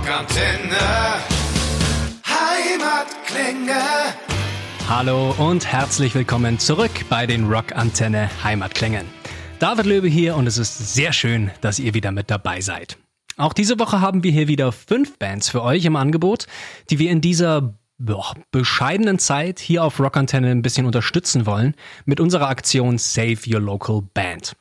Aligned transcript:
Rockantenne. 0.00 0.78
Heimatklänge. 2.24 3.80
Hallo 4.88 5.34
und 5.36 5.66
herzlich 5.66 6.14
willkommen 6.14 6.58
zurück 6.58 6.90
bei 7.10 7.26
den 7.26 7.52
Rockantenne 7.52 8.30
Heimatklängen. 8.42 9.04
David 9.58 9.84
Löwe 9.84 10.08
hier 10.08 10.36
und 10.36 10.46
es 10.46 10.56
ist 10.56 10.94
sehr 10.94 11.12
schön, 11.12 11.50
dass 11.60 11.78
ihr 11.78 11.92
wieder 11.92 12.12
mit 12.12 12.30
dabei 12.30 12.62
seid. 12.62 12.96
Auch 13.36 13.52
diese 13.52 13.78
Woche 13.78 14.00
haben 14.00 14.24
wir 14.24 14.32
hier 14.32 14.48
wieder 14.48 14.72
fünf 14.72 15.18
Bands 15.18 15.50
für 15.50 15.62
euch 15.62 15.84
im 15.84 15.96
Angebot, 15.96 16.46
die 16.88 16.98
wir 16.98 17.10
in 17.10 17.20
dieser 17.20 17.74
boah, 17.98 18.34
bescheidenen 18.52 19.18
Zeit 19.18 19.58
hier 19.58 19.84
auf 19.84 20.00
Rockantenne 20.00 20.50
ein 20.50 20.62
bisschen 20.62 20.86
unterstützen 20.86 21.44
wollen 21.44 21.74
mit 22.06 22.20
unserer 22.20 22.48
Aktion 22.48 22.96
Save 22.96 23.40
Your 23.46 23.60
Local 23.60 24.00
Band. 24.14 24.56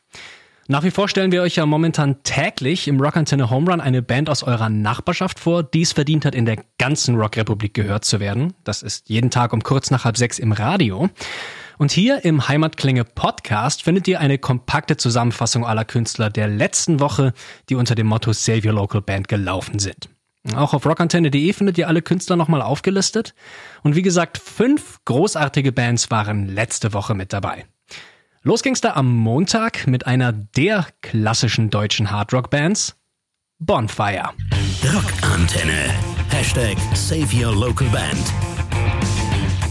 Nach 0.71 0.83
wie 0.83 0.91
vor 0.91 1.09
stellen 1.09 1.31
wir 1.31 1.41
euch 1.41 1.55
ja 1.55 1.65
momentan 1.65 2.21
täglich 2.21 2.87
im 2.87 3.01
Rockantenne 3.01 3.49
Home 3.49 3.71
Run 3.71 3.81
eine 3.81 4.03
Band 4.03 4.29
aus 4.29 4.43
eurer 4.43 4.69
Nachbarschaft 4.69 5.39
vor, 5.39 5.63
die 5.63 5.81
es 5.81 5.93
verdient 5.93 6.25
hat, 6.25 6.35
in 6.35 6.45
der 6.45 6.57
ganzen 6.77 7.15
Rockrepublik 7.15 7.73
gehört 7.73 8.05
zu 8.05 8.19
werden. 8.19 8.53
Das 8.65 8.83
ist 8.83 9.09
jeden 9.09 9.31
Tag 9.31 9.51
um 9.51 9.63
kurz 9.63 9.89
nach 9.89 10.05
halb 10.05 10.15
sechs 10.15 10.37
im 10.37 10.51
Radio. 10.51 11.09
Und 11.79 11.91
hier 11.91 12.23
im 12.23 12.47
Heimatklänge 12.47 13.03
Podcast 13.03 13.81
findet 13.81 14.07
ihr 14.07 14.19
eine 14.19 14.37
kompakte 14.37 14.95
Zusammenfassung 14.95 15.65
aller 15.65 15.85
Künstler 15.85 16.29
der 16.29 16.47
letzten 16.47 16.99
Woche, 16.99 17.33
die 17.69 17.73
unter 17.73 17.95
dem 17.95 18.05
Motto 18.05 18.31
Save 18.31 18.67
Your 18.67 18.75
Local 18.75 19.01
Band 19.01 19.27
gelaufen 19.27 19.79
sind. 19.79 20.09
Auch 20.55 20.75
auf 20.75 20.85
rockantenne.de 20.85 21.51
findet 21.51 21.79
ihr 21.79 21.87
alle 21.87 22.03
Künstler 22.03 22.35
nochmal 22.35 22.61
aufgelistet. 22.61 23.33
Und 23.81 23.95
wie 23.95 24.03
gesagt, 24.03 24.37
fünf 24.37 24.99
großartige 25.05 25.71
Bands 25.71 26.11
waren 26.11 26.47
letzte 26.47 26.93
Woche 26.93 27.15
mit 27.15 27.33
dabei. 27.33 27.65
Los 28.41 28.63
ging's 28.63 28.79
da 28.79 28.93
am 28.93 29.17
Montag 29.17 29.85
mit 29.85 30.07
einer 30.07 30.31
der 30.31 30.87
klassischen 31.01 31.69
deutschen 31.69 32.09
Hardrock-Bands, 32.09 32.95
Bonfire. 33.59 34.29
Rockantenne. 34.81 35.93
Hashtag 36.29 36.77
Save 36.93 37.27
Your 37.35 37.53
Local 37.53 37.89
Band. 37.89 38.48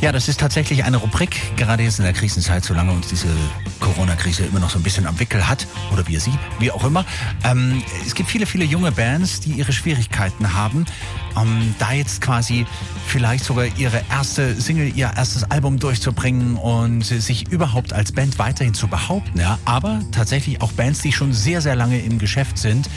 Ja, 0.00 0.12
das 0.12 0.28
ist 0.28 0.38
tatsächlich 0.38 0.84
eine 0.84 0.96
Rubrik, 0.96 1.56
gerade 1.56 1.82
jetzt 1.82 1.98
in 1.98 2.04
der 2.04 2.12
Krisenzeit, 2.12 2.64
solange 2.64 2.92
uns 2.92 3.08
diese 3.08 3.26
Corona-Krise 3.80 4.44
immer 4.44 4.60
noch 4.60 4.70
so 4.70 4.78
ein 4.78 4.84
bisschen 4.84 5.08
am 5.08 5.18
Wickel 5.18 5.48
hat, 5.48 5.66
oder 5.92 6.06
wir 6.06 6.20
sie, 6.20 6.32
wie 6.60 6.70
auch 6.70 6.84
immer. 6.84 7.04
Ähm, 7.42 7.82
es 8.06 8.14
gibt 8.14 8.30
viele, 8.30 8.46
viele 8.46 8.64
junge 8.64 8.92
Bands, 8.92 9.40
die 9.40 9.50
ihre 9.50 9.72
Schwierigkeiten 9.72 10.54
haben, 10.54 10.86
ähm, 11.36 11.74
da 11.80 11.90
jetzt 11.90 12.20
quasi 12.20 12.64
vielleicht 13.08 13.42
sogar 13.44 13.66
ihre 13.76 14.00
erste 14.08 14.60
Single, 14.60 14.92
ihr 14.94 15.10
erstes 15.16 15.50
Album 15.50 15.80
durchzubringen 15.80 16.54
und 16.54 17.02
sich 17.02 17.50
überhaupt 17.50 17.92
als 17.92 18.12
Band 18.12 18.38
weiterhin 18.38 18.74
zu 18.74 18.86
behaupten. 18.86 19.40
Ja? 19.40 19.58
Aber 19.64 20.00
tatsächlich 20.12 20.62
auch 20.62 20.70
Bands, 20.72 21.02
die 21.02 21.10
schon 21.10 21.32
sehr, 21.32 21.60
sehr 21.60 21.74
lange 21.74 21.98
im 21.98 22.20
Geschäft 22.20 22.58
sind, 22.58 22.88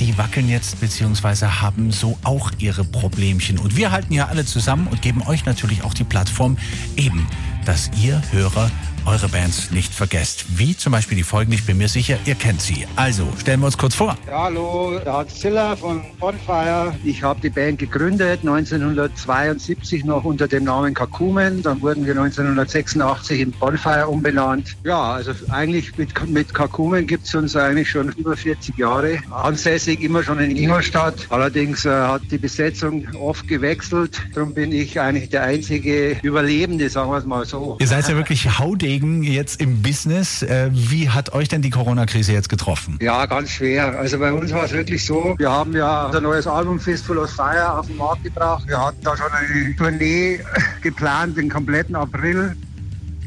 die 0.00 0.16
wackeln 0.16 0.48
jetzt 0.48 0.80
beziehungsweise 0.80 1.60
haben 1.60 1.92
so 1.92 2.18
auch 2.24 2.50
ihre 2.58 2.84
Problemchen. 2.84 3.58
Und 3.58 3.76
wir 3.76 3.92
halten 3.92 4.14
ja 4.14 4.26
alle 4.26 4.46
zusammen 4.46 4.86
und 4.86 5.02
geben 5.02 5.22
euch 5.26 5.44
natürlich 5.44 5.84
auch 5.84 5.94
die 5.94 6.04
Plattform 6.04 6.56
eben, 6.96 7.26
dass 7.66 7.90
ihr 8.02 8.20
Hörer 8.32 8.70
eure 9.06 9.28
Bands 9.28 9.70
nicht 9.70 9.92
vergesst. 9.92 10.44
Wie 10.56 10.76
zum 10.76 10.92
Beispiel 10.92 11.16
die 11.16 11.24
folgende, 11.24 11.56
ich 11.56 11.66
bin 11.66 11.78
mir 11.78 11.88
sicher, 11.88 12.18
ihr 12.24 12.34
kennt 12.34 12.60
sie. 12.60 12.86
Also, 12.96 13.26
stellen 13.38 13.60
wir 13.60 13.66
uns 13.66 13.78
kurz 13.78 13.94
vor. 13.94 14.16
Ja, 14.26 14.44
hallo, 14.44 15.00
da 15.04 15.18
hat 15.18 15.30
Zilla 15.30 15.76
von 15.76 16.02
Bonfire. 16.18 16.94
Ich 17.04 17.22
habe 17.22 17.40
die 17.40 17.50
Band 17.50 17.78
gegründet 17.78 18.40
1972 18.40 20.04
noch 20.04 20.24
unter 20.24 20.48
dem 20.48 20.64
Namen 20.64 20.94
Kakumen. 20.94 21.62
Dann 21.62 21.80
wurden 21.80 22.04
wir 22.06 22.12
1986 22.12 23.40
in 23.40 23.50
Bonfire 23.52 24.08
umbenannt. 24.08 24.76
Ja, 24.84 25.12
also 25.12 25.32
eigentlich 25.48 25.96
mit, 25.96 26.28
mit 26.28 26.54
Kakumen 26.54 27.06
gibt 27.06 27.26
es 27.26 27.34
uns 27.34 27.56
eigentlich 27.56 27.90
schon 27.90 28.10
über 28.12 28.36
40 28.36 28.76
Jahre. 28.78 29.18
Ansässig 29.30 30.00
immer 30.02 30.22
schon 30.22 30.40
in 30.40 30.56
Ingolstadt. 30.56 31.26
Allerdings 31.30 31.84
äh, 31.84 31.90
hat 31.90 32.22
die 32.30 32.38
Besetzung 32.38 33.06
oft 33.14 33.46
gewechselt. 33.48 34.20
Darum 34.34 34.54
bin 34.54 34.72
ich 34.72 35.00
eigentlich 35.00 35.30
der 35.30 35.42
einzige 35.42 36.16
Überlebende, 36.22 36.88
sagen 36.88 37.10
wir 37.10 37.18
es 37.18 37.24
mal 37.24 37.44
so. 37.44 37.76
Ihr 37.80 37.86
seid 37.86 38.08
ja 38.08 38.16
wirklich 38.16 38.58
haudegen 38.90 39.22
jetzt 39.22 39.60
im 39.60 39.82
Business. 39.82 40.42
Äh, 40.42 40.70
Wie 40.72 41.08
hat 41.10 41.32
euch 41.32 41.48
denn 41.48 41.62
die 41.62 41.70
Corona-Krise 41.70 42.32
jetzt 42.32 42.48
getroffen? 42.48 42.98
Ja, 43.00 43.26
ganz 43.26 43.50
schwer. 43.50 43.96
Also 43.98 44.18
bei 44.18 44.32
uns 44.32 44.52
war 44.52 44.64
es 44.64 44.72
wirklich 44.72 45.04
so, 45.04 45.36
wir 45.38 45.50
haben 45.50 45.72
ja 45.74 46.06
unser 46.06 46.20
neues 46.20 46.46
Album 46.46 46.80
Fistful 46.80 47.18
of 47.18 47.30
Fire 47.30 47.78
auf 47.78 47.86
den 47.86 47.96
Markt 47.96 48.24
gebracht. 48.24 48.64
Wir 48.66 48.84
hatten 48.84 49.02
da 49.02 49.16
schon 49.16 49.30
eine 49.30 49.76
Tournee 49.76 50.40
geplant, 50.82 51.36
den 51.36 51.48
kompletten 51.48 51.94
April. 51.94 52.56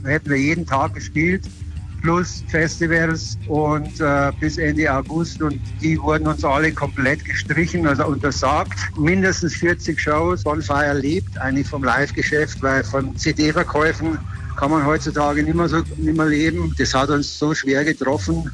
Da 0.03 0.09
hätten 0.09 0.29
wir 0.29 0.37
jeden 0.37 0.65
Tag 0.65 0.95
gespielt, 0.95 1.43
plus 2.01 2.43
Festivals 2.49 3.37
und 3.47 4.01
äh, 4.01 4.33
bis 4.41 4.57
Ende 4.57 4.93
August. 4.93 5.41
Und 5.41 5.61
die 5.81 5.97
wurden 5.97 6.27
uns 6.27 6.43
alle 6.43 6.73
komplett 6.73 7.23
gestrichen, 7.23 7.87
also 7.87 8.05
untersagt. 8.05 8.73
Mindestens 8.97 9.55
40 9.55 9.97
Shows. 9.97 10.43
Bonfire 10.43 10.93
lebt 10.93 11.37
eigentlich 11.37 11.67
vom 11.67 11.85
Live-Geschäft, 11.85 12.61
weil 12.61 12.83
von 12.83 13.15
CD-Verkäufen 13.15 14.17
kann 14.63 14.71
man 14.71 14.85
heutzutage 14.85 15.43
nicht 15.43 15.55
mehr, 15.55 15.67
so, 15.67 15.83
nicht 15.97 16.15
mehr 16.15 16.25
leben. 16.25 16.73
Das 16.77 16.93
hat 16.93 17.09
uns 17.09 17.37
so 17.37 17.53
schwer 17.53 17.83
getroffen, 17.83 18.49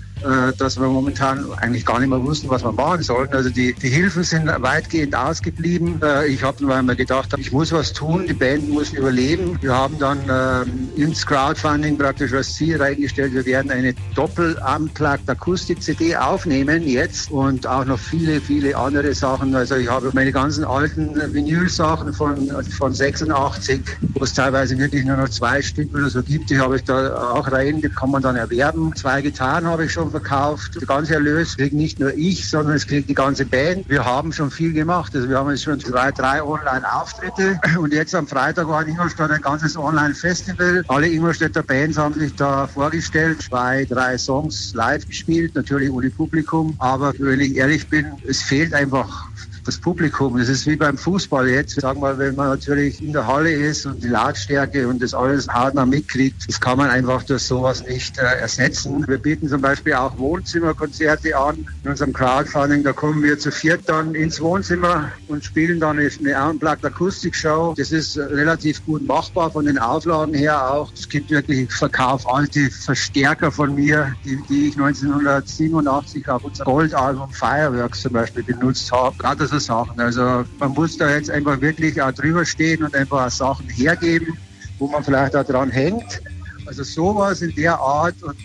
dass 0.58 0.80
wir 0.80 0.88
momentan 0.88 1.46
eigentlich 1.58 1.86
gar 1.86 2.00
nicht 2.00 2.10
mehr 2.10 2.22
wussten, 2.24 2.50
was 2.50 2.64
wir 2.64 2.72
machen 2.72 3.04
sollten. 3.04 3.36
Also 3.36 3.50
die, 3.50 3.74
die 3.74 3.90
Hilfen 3.90 4.24
sind 4.24 4.48
weitgehend 4.48 5.16
ausgeblieben. 5.16 6.02
Äh, 6.02 6.28
ich 6.28 6.44
habe 6.44 6.74
einmal 6.74 6.96
gedacht, 6.96 7.34
ich 7.38 7.52
muss 7.52 7.72
was 7.72 7.94
tun, 7.94 8.26
die 8.28 8.34
Band 8.34 8.70
muss 8.70 8.92
überleben. 8.94 9.58
Wir 9.62 9.76
haben 9.76 9.98
dann 10.00 10.20
ähm, 10.30 10.90
ins 10.96 11.26
Crowdfunding 11.26 11.98
praktisch 11.98 12.34
als 12.34 12.54
Ziel 12.56 12.82
reingestellt, 12.82 13.34
wir 13.34 13.46
werden 13.46 13.72
eine 13.72 13.94
doppel-unplugged 14.16 15.30
Akustik-CD 15.30 16.16
aufnehmen 16.16 16.88
jetzt 16.88 17.32
und 17.32 17.66
auch 17.68 17.86
noch 17.86 18.00
viele, 18.00 18.42
viele 18.42 18.76
andere 18.76 19.14
Sachen. 19.14 19.56
Also 19.56 19.76
ich 19.76 19.90
habe 19.90 20.12
meine 20.14 20.32
ganzen 20.32 20.64
alten 20.64 21.16
Vinyl-Sachen 21.34 22.14
von, 22.14 22.50
von 22.78 22.94
86, 22.94 23.82
wo 24.14 24.24
es 24.24 24.34
teilweise 24.34 24.78
wirklich 24.78 25.06
nur 25.06 25.18
noch 25.18 25.30
zwei 25.30 25.62
Stück 25.62 25.94
oder 25.94 26.10
so 26.10 26.22
gibt, 26.22 26.50
die 26.50 26.60
habe 26.60 26.78
ich 26.78 26.84
da 26.84 27.32
auch 27.34 27.52
rein, 27.52 27.82
die 27.82 27.90
kann 27.90 28.12
man 28.12 28.22
dann 28.22 28.36
erwerben. 28.36 28.96
Zwei 28.96 29.22
Gitarren 29.22 29.66
habe 29.66 29.86
ich 29.86 29.92
schon 29.92 30.09
verkauft. 30.10 30.76
Der 30.80 30.88
ganze 30.88 31.14
Erlös 31.14 31.58
kriegt 31.58 31.74
nicht 31.74 32.00
nur 32.00 32.14
ich, 32.16 32.50
sondern 32.50 32.76
es 32.76 32.88
kriegt 32.88 33.10
die 33.10 33.14
ganze 33.14 33.46
Band. 33.46 33.90
Wir 33.90 34.06
haben 34.06 34.32
schon 34.32 34.52
viel 34.52 34.74
gemacht. 34.74 35.16
Also 35.16 35.30
wir 35.30 35.38
haben 35.38 35.50
jetzt 35.50 35.64
schon 35.64 35.80
zwei, 35.80 36.12
drei 36.12 36.44
Online-Auftritte 36.44 37.60
und 37.80 37.94
jetzt 37.94 38.16
am 38.16 38.28
Freitag 38.28 38.68
war 38.68 38.82
in 38.82 38.90
Ingolstadt 38.90 39.32
ein 39.32 39.42
ganzes 39.42 39.78
Online-Festival. 39.78 40.84
Alle 40.88 41.08
Ingolstädter 41.08 41.64
Bands 41.64 41.98
haben 41.98 42.14
sich 42.14 42.36
da 42.36 42.68
vorgestellt, 42.68 43.42
zwei, 43.42 43.86
drei 43.86 44.18
Songs 44.18 44.74
live 44.74 45.06
gespielt, 45.08 45.56
natürlich 45.56 45.92
ohne 45.92 46.10
Publikum. 46.10 46.76
Aber 46.80 47.14
wenn 47.18 47.40
ich 47.40 47.56
ehrlich 47.56 47.88
bin, 47.88 48.06
es 48.28 48.42
fehlt 48.42 48.74
einfach 48.74 49.30
das 49.70 49.78
Publikum. 49.78 50.38
Das 50.38 50.50
ist 50.50 50.66
wie 50.66 50.76
beim 50.76 50.98
Fußball 50.98 51.48
jetzt. 51.48 51.80
Sagen 51.80 52.02
wir, 52.02 52.18
wenn 52.18 52.36
man 52.36 52.50
natürlich 52.50 53.02
in 53.04 53.14
der 53.14 53.28
Halle 53.28 53.52
ist 53.52 53.86
und 53.86 54.04
die 54.04 54.08
Lautstärke 54.08 54.88
und 54.88 55.02
das 55.02 55.14
alles 55.14 55.48
hautnah 55.48 55.86
mitkriegt, 55.86 56.48
das 56.48 56.60
kann 56.60 56.80
man 56.80 56.90
einfach 56.90 57.22
durch 57.24 57.44
sowas 57.44 57.86
nicht 57.86 58.18
äh, 58.18 58.40
ersetzen. 58.40 59.06
Wir 59.08 59.20
bieten 59.20 59.48
zum 59.48 59.62
Beispiel 59.62 59.94
auch 59.94 60.18
Wohnzimmerkonzerte 60.18 61.38
an. 61.38 61.68
In 61.84 61.92
unserem 61.92 62.14
Crowdfunding, 62.14 62.84
da 62.84 62.94
kommen 62.94 63.22
wir 63.22 63.38
zu 63.38 63.52
viert 63.52 63.88
dann 63.88 64.16
ins 64.16 64.42
Wohnzimmer 64.42 65.12
und 65.28 65.44
spielen 65.44 65.80
dann 65.80 66.00
eine 66.00 66.50
Unplugged 66.50 66.84
Akustik-Show. 66.84 67.76
Das 67.78 67.92
ist 67.92 68.18
äh, 68.18 68.24
relativ 68.24 68.84
gut 68.88 69.06
machbar 69.08 69.52
von 69.52 69.66
den 69.66 69.78
Auflagen 69.78 70.34
her 70.34 70.72
auch. 70.72 70.92
Es 70.94 71.08
gibt 71.08 71.30
wirklich, 71.30 71.70
ich 71.70 71.72
verkaufe 71.72 72.28
alte 72.28 72.72
Verstärker 72.72 73.52
von 73.52 73.76
mir, 73.76 74.16
die, 74.26 74.42
die 74.50 74.70
ich 74.70 74.78
1987 74.78 76.28
auf 76.28 76.44
unser 76.44 76.64
Goldalbum 76.64 77.32
Fireworks 77.32 78.02
zum 78.02 78.14
Beispiel 78.14 78.42
benutzt 78.42 78.92
habe. 78.92 79.16
Gerade 79.20 79.59
so 79.60 79.74
Sachen. 79.74 80.00
Also 80.00 80.46
man 80.60 80.72
muss 80.74 80.98
da 80.98 81.10
jetzt 81.10 81.30
einfach 81.30 81.60
wirklich 81.62 82.02
auch 82.02 82.12
drüber 82.12 82.46
stehen 82.46 82.84
und 82.84 82.96
einfach 82.96 83.30
Sachen 83.30 83.68
hergeben, 83.70 84.38
wo 84.78 84.88
man 84.88 85.04
vielleicht 85.04 85.36
auch 85.36 85.46
dran 85.46 85.70
hängt. 85.70 86.22
Also 86.66 86.84
sowas 86.84 87.42
in 87.42 87.54
der 87.56 87.80
Art 87.80 88.16
und, 88.22 88.36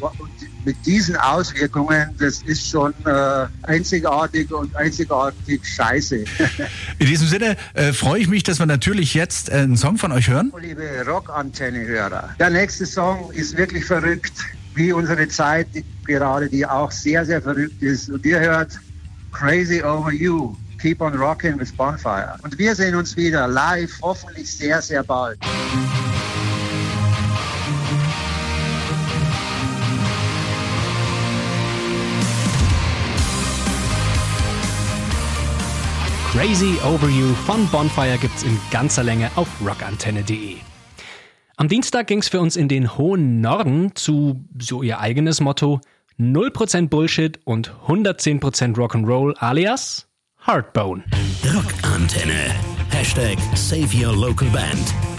und 0.00 0.30
mit 0.64 0.76
diesen 0.86 1.16
Auswirkungen, 1.16 2.08
das 2.18 2.42
ist 2.42 2.68
schon 2.68 2.94
äh, 3.04 3.46
einzigartig 3.62 4.50
und 4.52 4.74
einzigartig 4.74 5.60
scheiße. 5.62 6.24
In 6.98 7.06
diesem 7.06 7.28
Sinne 7.28 7.56
äh, 7.74 7.92
freue 7.92 8.20
ich 8.20 8.28
mich, 8.28 8.44
dass 8.44 8.58
wir 8.58 8.66
natürlich 8.66 9.12
jetzt 9.12 9.50
äh, 9.50 9.56
einen 9.56 9.76
Song 9.76 9.98
von 9.98 10.10
euch 10.12 10.28
hören. 10.28 10.52
Liebe 10.58 11.04
Rockantenne-Hörer, 11.06 12.30
der 12.38 12.50
nächste 12.50 12.86
Song 12.86 13.30
ist 13.32 13.56
wirklich 13.58 13.84
verrückt, 13.84 14.32
wie 14.74 14.92
unsere 14.92 15.28
Zeit 15.28 15.68
gerade, 16.06 16.48
die 16.48 16.64
auch 16.64 16.90
sehr, 16.90 17.26
sehr 17.26 17.42
verrückt 17.42 17.82
ist. 17.82 18.08
Und 18.08 18.24
ihr 18.24 18.40
hört 18.40 18.78
Crazy 19.32 19.82
Over 19.82 20.12
You. 20.12 20.56
Keep 20.84 21.00
on 21.00 21.14
Rocking 21.14 21.58
with 21.58 21.72
Bonfire. 21.72 22.36
Und 22.42 22.58
wir 22.58 22.74
sehen 22.74 22.94
uns 22.94 23.16
wieder 23.16 23.48
live, 23.48 23.90
hoffentlich 24.02 24.54
sehr, 24.54 24.82
sehr 24.82 25.02
bald. 25.02 25.40
Crazy 36.32 36.76
Over 36.84 37.08
You 37.08 37.32
von 37.46 37.66
Bonfire 37.68 38.18
gibt's 38.18 38.42
in 38.42 38.60
ganzer 38.70 39.04
Länge 39.04 39.30
auf 39.36 39.48
rockantenne.de. 39.66 40.56
Am 41.56 41.68
Dienstag 41.68 42.08
ging's 42.08 42.28
für 42.28 42.40
uns 42.40 42.56
in 42.56 42.68
den 42.68 42.98
hohen 42.98 43.40
Norden 43.40 43.96
zu, 43.96 44.44
so 44.58 44.82
ihr 44.82 45.00
eigenes 45.00 45.40
Motto, 45.40 45.80
0% 46.20 46.90
Bullshit 46.90 47.40
und 47.46 47.72
110% 47.86 48.76
Rock'n'Roll 48.76 49.34
alias 49.38 50.08
Heartbone. 50.46 51.04
Rockantenne. 51.42 52.48
Hashtag 52.90 53.38
Save 53.56 53.94
Your 53.94 54.12
Local 54.12 54.50
Band. 54.50 55.13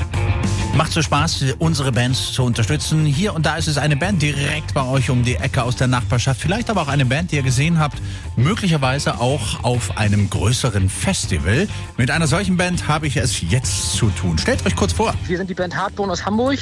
Macht 0.76 0.92
so 0.92 1.02
Spaß, 1.02 1.56
unsere 1.60 1.94
Bands 1.94 2.34
zu 2.34 2.44
unterstützen. 2.44 3.06
Hier 3.06 3.34
und 3.34 3.46
da 3.46 3.56
ist 3.56 3.68
es 3.68 3.78
eine 3.78 3.96
Band 3.96 4.22
direkt 4.22 4.74
bei 4.74 4.86
euch 4.86 5.10
um 5.10 5.24
die 5.24 5.36
Ecke 5.36 5.64
aus 5.64 5.78
der 5.78 5.88
Nachbarschaft. 5.88 6.42
Vielleicht 6.42 6.70
aber 6.70 6.82
auch 6.82 6.90
eine 6.90 7.06
Band, 7.06 7.32
die 7.32 7.38
ihr 7.38 7.44
gesehen 7.44 7.80
habt, 7.80 8.02
möglicherweise 8.36 9.22
auch 9.22 9.64
auf 9.64 9.98
einem 9.98 10.30
größeren 10.30 10.90
Festival. 10.90 11.70
Mit 11.96 12.12
einer 12.12 12.28
solchen 12.28 12.58
Band 12.58 12.90
habe 12.90 13.08
ich 13.08 13.16
es 13.16 13.40
jetzt 13.50 13.94
zu 13.94 14.10
tun. 14.10 14.38
Stellt 14.38 14.66
euch 14.66 14.76
kurz 14.76 14.92
vor. 14.92 15.14
Wir 15.28 15.38
sind 15.38 15.50
die 15.50 15.54
Band 15.54 15.78
Hardbone 15.78 16.12
aus 16.12 16.26
Hamburg. 16.26 16.60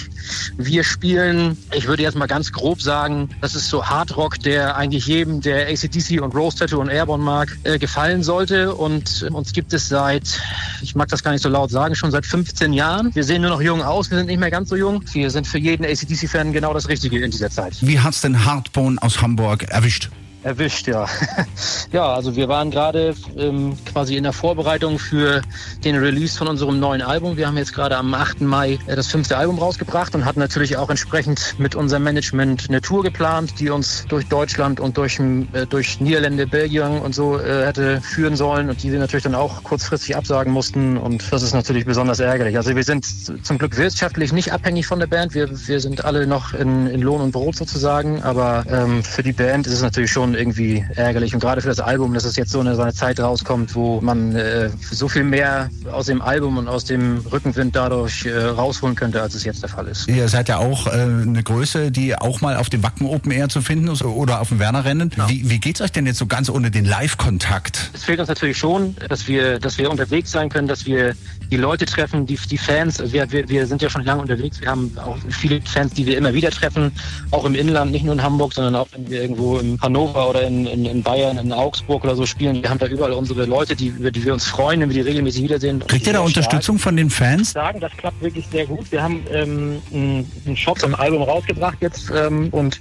Wir 0.58 0.84
spielen, 0.84 1.58
ich 1.74 1.88
würde 1.88 2.04
jetzt 2.04 2.16
mal 2.16 2.28
ganz 2.28 2.52
grob 2.52 2.84
sagen, 2.84 3.30
das 3.42 3.56
ist 3.56 3.68
so 3.70 3.84
Hardrock, 3.84 4.40
der 4.42 4.76
eigentlich 4.76 5.08
jedem, 5.08 5.42
der 5.42 5.70
ACDC 5.70 6.22
und 6.22 6.36
Rose 6.36 6.60
Tattoo 6.60 6.80
und 6.80 6.90
Airborne 6.90 7.24
mag, 7.24 7.58
äh, 7.64 7.80
gefallen 7.80 8.22
sollte. 8.22 8.76
Und 8.76 9.24
uns 9.32 9.54
gibt 9.54 9.74
es 9.74 9.90
seit, 9.90 10.40
ich 10.84 10.94
mag 10.94 11.08
das 11.10 11.24
gar 11.24 11.32
nicht 11.32 11.42
so 11.42 11.50
laut 11.50 11.72
sagen, 11.72 11.96
schon 11.96 12.12
seit 12.12 12.28
15 12.28 12.74
Jahren. 12.74 13.14
Wir 13.16 13.24
sehen 13.24 13.42
nur 13.42 13.50
noch 13.50 13.62
jung 13.62 13.82
aus, 13.82 14.03
wir 14.12 14.18
sind 14.18 14.28
nicht 14.28 14.40
mehr 14.40 14.52
ganz 14.52 14.70
so 14.70 14.76
jung. 14.76 15.04
Wir 15.14 15.30
sind 15.30 15.48
für 15.48 15.58
jeden 15.58 15.86
ACDC-Fan 15.86 16.54
genau 16.54 16.74
das 16.74 16.88
Richtige 16.88 17.24
in 17.24 17.32
dieser 17.32 17.50
Zeit. 17.50 17.76
Wie 17.82 18.00
hat's 18.00 18.22
denn 18.22 18.46
Hardbone 18.46 19.02
aus 19.02 19.22
Hamburg 19.22 19.64
erwischt? 19.64 20.10
Erwischt, 20.44 20.88
ja. 20.88 21.08
ja, 21.94 22.14
also 22.14 22.36
wir 22.36 22.50
waren 22.50 22.70
gerade 22.70 23.16
ähm, 23.38 23.78
quasi 23.86 24.18
in 24.18 24.24
der 24.24 24.34
Vorbereitung 24.34 25.00
für 25.00 25.42
den 25.86 25.96
Release 25.96 26.38
von 26.38 26.50
unserem 26.50 26.80
neuen 26.80 27.02
Album. 27.02 27.38
Wir 27.38 27.48
haben 27.48 27.58
jetzt 27.58 27.74
gerade 27.74 27.96
am 27.96 28.14
8. 28.14 28.42
Mai 28.42 28.78
äh, 28.88 28.96
das 28.96 29.08
fünfte 29.08 29.38
Album 29.38 29.58
rausgebracht 29.58 30.14
und 30.16 30.26
hatten 30.26 30.40
natürlich 30.40 30.76
auch 30.76 30.90
entsprechend 30.90 31.56
mit 31.60 31.76
unserem 31.76 32.04
Management 32.04 32.66
eine 32.68 32.82
Tour 32.82 33.04
geplant, 33.04 33.60
die 33.60 33.70
uns 33.70 34.06
durch 34.10 34.28
Deutschland 34.28 34.82
und 34.82 34.98
durch, 34.98 35.18
äh, 35.20 35.66
durch 35.66 36.02
Niederlande, 36.02 36.46
Belgien 36.46 37.00
und 37.00 37.16
so 37.16 37.40
äh, 37.40 37.66
hätte 37.66 38.02
führen 38.02 38.36
sollen 38.36 38.70
und 38.70 38.84
die 38.84 38.92
wir 38.92 39.00
natürlich 39.00 39.24
dann 39.24 39.36
auch 39.36 39.64
kurzfristig 39.64 40.18
absagen 40.18 40.52
mussten 40.52 40.98
und 40.98 41.32
das 41.32 41.42
ist 41.42 41.54
natürlich 41.54 41.86
besonders 41.86 42.20
ärgerlich. 42.20 42.58
Also 42.58 42.76
wir 42.76 42.84
sind 42.84 43.06
zum 43.46 43.58
Glück 43.58 43.78
wirtschaftlich 43.78 44.34
nicht 44.34 44.52
abhängig 44.52 44.88
von 44.88 45.00
der 45.00 45.08
Band. 45.08 45.34
Wir, 45.34 45.50
wir 45.68 45.80
sind 45.80 46.04
alle 46.04 46.28
noch 46.28 46.54
in, 46.54 46.88
in 46.88 47.02
Lohn 47.02 47.22
und 47.22 47.32
Brot 47.32 47.56
sozusagen, 47.56 48.22
aber 48.24 48.66
ähm, 48.70 49.04
für 49.04 49.24
die 49.24 49.32
Band 49.32 49.68
ist 49.68 49.74
es 49.74 49.82
natürlich 49.82 50.12
schon 50.12 50.33
irgendwie 50.36 50.86
ärgerlich. 50.96 51.34
Und 51.34 51.40
gerade 51.40 51.62
für 51.62 51.70
das 51.70 51.80
Album, 51.80 52.14
dass 52.14 52.26
es 52.26 52.36
jetzt 52.36 52.52
so 52.52 52.60
eine, 52.60 52.76
so 52.76 52.82
eine 52.82 52.94
Zeit 52.94 53.20
rauskommt, 53.20 53.76
wo 53.76 54.02
man 54.02 54.36
äh, 54.36 54.70
so 54.92 55.08
viel 55.08 55.24
mehr 55.24 55.70
aus 55.92 56.08
dem 56.08 56.22
Album 56.22 56.58
und 56.58 56.68
aus 56.68 56.86
dem 56.86 57.20
Rückenwind 57.32 57.76
dadurch 57.76 58.26
äh, 58.26 58.38
rausholen 58.38 58.96
könnte, 58.96 59.22
als 59.22 59.36
es 59.36 59.44
jetzt 59.44 59.62
der 59.62 59.70
Fall 59.70 59.88
ist. 59.88 60.08
Ihr 60.08 60.28
seid 60.30 60.50
ja 60.50 60.58
auch 60.58 60.88
äh, 60.88 60.92
eine 60.92 61.44
Größe, 61.44 61.92
die 61.92 62.16
auch 62.16 62.42
mal 62.42 62.58
auf 62.58 62.70
dem 62.70 62.84
Wacken 62.84 63.08
Open 63.08 63.32
Air 63.32 63.50
zu 63.50 63.62
finden 63.62 63.88
ist 63.88 64.04
oder 64.04 64.42
auf 64.42 64.50
dem 64.50 64.60
Werner-Rennen. 64.60 65.10
Genau. 65.10 65.30
Wie, 65.30 65.50
wie 65.50 65.60
geht's 65.60 65.82
euch 65.82 65.92
denn 65.92 66.06
jetzt 66.06 66.20
so 66.20 66.26
ganz 66.26 66.50
ohne 66.50 66.72
den 66.72 66.86
Live-Kontakt? 66.86 67.92
Es 67.94 68.04
fehlt 68.04 68.20
uns 68.20 68.30
natürlich 68.30 68.58
schon, 68.58 68.96
dass 69.10 69.28
wir, 69.28 69.60
dass 69.60 69.78
wir 69.78 69.90
unterwegs 69.90 70.32
sein 70.32 70.50
können, 70.50 70.68
dass 70.68 70.86
wir 70.86 71.14
die 71.52 71.58
Leute 71.58 71.86
treffen, 71.86 72.26
die, 72.26 72.36
die 72.36 72.58
Fans. 72.58 73.00
Wir, 73.12 73.32
wir, 73.32 73.48
wir 73.48 73.68
sind 73.68 73.82
ja 73.82 73.90
schon 73.90 74.04
lange 74.04 74.22
unterwegs. 74.22 74.60
Wir 74.60 74.70
haben 74.70 74.92
auch 74.98 75.18
viele 75.30 75.62
Fans, 75.62 75.94
die 75.94 76.06
wir 76.06 76.18
immer 76.18 76.34
wieder 76.34 76.50
treffen, 76.50 76.92
auch 77.32 77.46
im 77.46 77.54
Inland, 77.54 77.92
nicht 77.92 78.04
nur 78.04 78.14
in 78.14 78.24
Hamburg, 78.24 78.54
sondern 78.54 78.76
auch 78.76 78.88
wenn 78.94 79.10
wir 79.10 79.22
irgendwo 79.22 79.58
in 79.60 79.80
Hannover 79.82 80.23
oder 80.28 80.44
in, 80.44 80.66
in, 80.66 80.86
in 80.86 81.04
Bayern, 81.04 81.38
in 81.38 81.52
Augsburg 81.52 82.04
oder 82.04 82.16
so 82.16 82.26
spielen. 82.26 82.62
Wir 82.62 82.70
haben 82.70 82.80
da 82.80 82.88
überall 82.88 83.14
unsere 83.14 83.46
Leute, 83.46 83.76
die, 83.76 83.88
über 83.88 84.12
die 84.12 84.24
wir 84.24 84.34
uns 84.34 84.46
freuen, 84.46 84.82
wenn 84.82 84.90
wir 84.90 85.04
die 85.04 85.10
regelmäßig 85.10 85.44
wiedersehen. 85.44 85.80
Kriegt 85.88 86.08
ihr 86.08 86.14
da 86.14 86.20
Sehr 86.20 86.30
stark. 86.30 86.46
Unterstützung 86.46 86.80
von 86.80 86.96
den 86.96 87.10
Fans? 87.10 87.52
sagen, 87.52 87.80
das 87.80 87.92
klappt 87.98 88.22
wirklich 88.22 88.46
sehr 88.52 88.66
gut. 88.66 88.92
Wir 88.92 89.04
haben 89.04 89.24
ähm, 89.32 89.82
einen 89.94 90.58
Shop 90.58 90.80
zum 90.80 90.96
Album 90.96 91.22
rausgebracht 91.24 91.78
jetzt 91.82 92.12
ähm, 92.16 92.50
und 92.52 92.80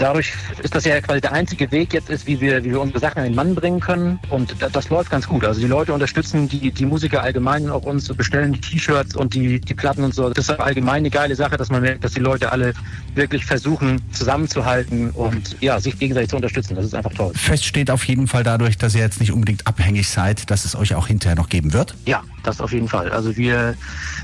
dadurch 0.00 0.32
ist 0.62 0.74
das 0.74 0.84
ja 0.84 1.00
quasi 1.00 1.20
der 1.20 1.32
einzige 1.32 1.70
Weg 1.70 1.92
jetzt 1.92 2.10
ist, 2.10 2.26
wie 2.26 2.40
wir, 2.40 2.64
wie 2.64 2.70
wir 2.70 2.80
unsere 2.80 3.00
Sachen 3.00 3.18
an 3.18 3.24
den 3.24 3.34
Mann 3.34 3.54
bringen 3.54 3.80
können 3.80 4.18
und 4.30 4.54
das, 4.60 4.72
das 4.72 4.88
läuft 4.88 5.10
ganz 5.10 5.26
gut. 5.26 5.44
Also 5.44 5.60
die 5.60 5.66
Leute 5.66 5.92
unterstützen 5.92 6.48
die, 6.48 6.70
die 6.70 6.86
Musiker 6.86 7.22
allgemein 7.22 7.64
und 7.64 7.70
auch 7.70 7.82
uns, 7.82 8.08
bestellen 8.08 8.52
die 8.52 8.60
T-Shirts 8.60 9.14
und 9.14 9.34
die, 9.34 9.60
die 9.60 9.74
Platten 9.74 10.02
und 10.02 10.14
so. 10.14 10.30
Das 10.30 10.48
ist 10.48 10.50
allgemein 10.58 10.98
eine 10.98 11.10
geile 11.10 11.36
Sache, 11.36 11.56
dass 11.56 11.70
man 11.70 11.82
merkt, 11.82 12.04
dass 12.04 12.12
die 12.12 12.20
Leute 12.20 12.50
alle 12.50 12.72
wirklich 13.14 13.44
versuchen 13.44 14.00
zusammenzuhalten 14.12 15.10
und 15.10 15.56
ja, 15.60 15.80
sich 15.80 15.98
gegenseitig 15.98 16.30
zu 16.30 16.36
unterstützen. 16.36 16.74
Das 16.74 16.84
ist 16.84 16.94
einfach 16.94 17.12
toll. 17.12 17.32
Fest 17.34 17.64
steht 17.64 17.90
auf 17.90 18.04
jeden 18.04 18.26
Fall 18.26 18.42
dadurch, 18.42 18.78
dass 18.78 18.94
ihr 18.94 19.00
jetzt 19.00 19.20
nicht 19.20 19.32
unbedingt 19.32 19.66
abhängig 19.66 20.08
seid, 20.08 20.50
dass 20.50 20.64
es 20.64 20.74
euch 20.74 20.94
auch 20.94 21.06
hinterher 21.06 21.36
noch 21.36 21.48
geben 21.48 21.72
wird. 21.72 21.94
Ja, 22.06 22.22
das 22.42 22.60
auf 22.60 22.72
jeden 22.72 22.88
Fall. 22.88 23.10
Also 23.10 23.36
wir, 23.36 23.74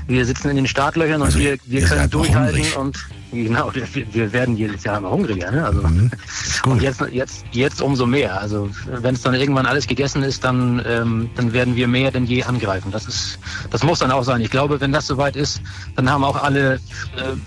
wir 0.07 0.25
sitzen 0.25 0.49
in 0.49 0.55
den 0.55 0.67
Startlöchern 0.67 1.21
und 1.21 1.27
Also 1.27 1.39
wir, 1.39 1.57
wir 1.65 1.81
ihr 1.81 1.87
können 1.87 2.09
durchhalten 2.09 2.73
und 2.73 2.97
genau, 3.31 3.73
wir, 3.73 3.87
wir 4.13 4.33
werden 4.33 4.57
jedes 4.57 4.83
Jahr 4.83 4.97
immer 4.97 5.11
hungriger. 5.11 5.51
Ne? 5.51 5.65
Also, 5.65 5.81
Mhm. 5.87 6.11
Und 6.65 6.81
jetzt, 6.81 7.01
jetzt, 7.11 7.45
jetzt 7.51 7.81
umso 7.81 8.05
mehr. 8.05 8.39
Also 8.41 8.69
wenn 8.87 9.15
es 9.15 9.21
dann 9.21 9.33
irgendwann 9.35 9.65
alles 9.65 9.87
gegessen 9.87 10.23
ist, 10.23 10.43
dann, 10.43 10.83
ähm, 10.87 11.29
dann 11.35 11.53
werden 11.53 11.75
wir 11.75 11.87
mehr 11.87 12.11
denn 12.11 12.25
je 12.25 12.43
angreifen. 12.43 12.91
Das 12.91 13.05
ist, 13.05 13.39
das 13.69 13.83
muss 13.83 13.99
dann 13.99 14.11
auch 14.11 14.23
sein. 14.23 14.41
Ich 14.41 14.49
glaube, 14.49 14.81
wenn 14.81 14.91
das 14.91 15.07
soweit 15.07 15.35
ist, 15.35 15.61
dann 15.95 16.09
haben 16.09 16.23
auch 16.23 16.41
alle 16.41 16.75
äh, 16.75 16.79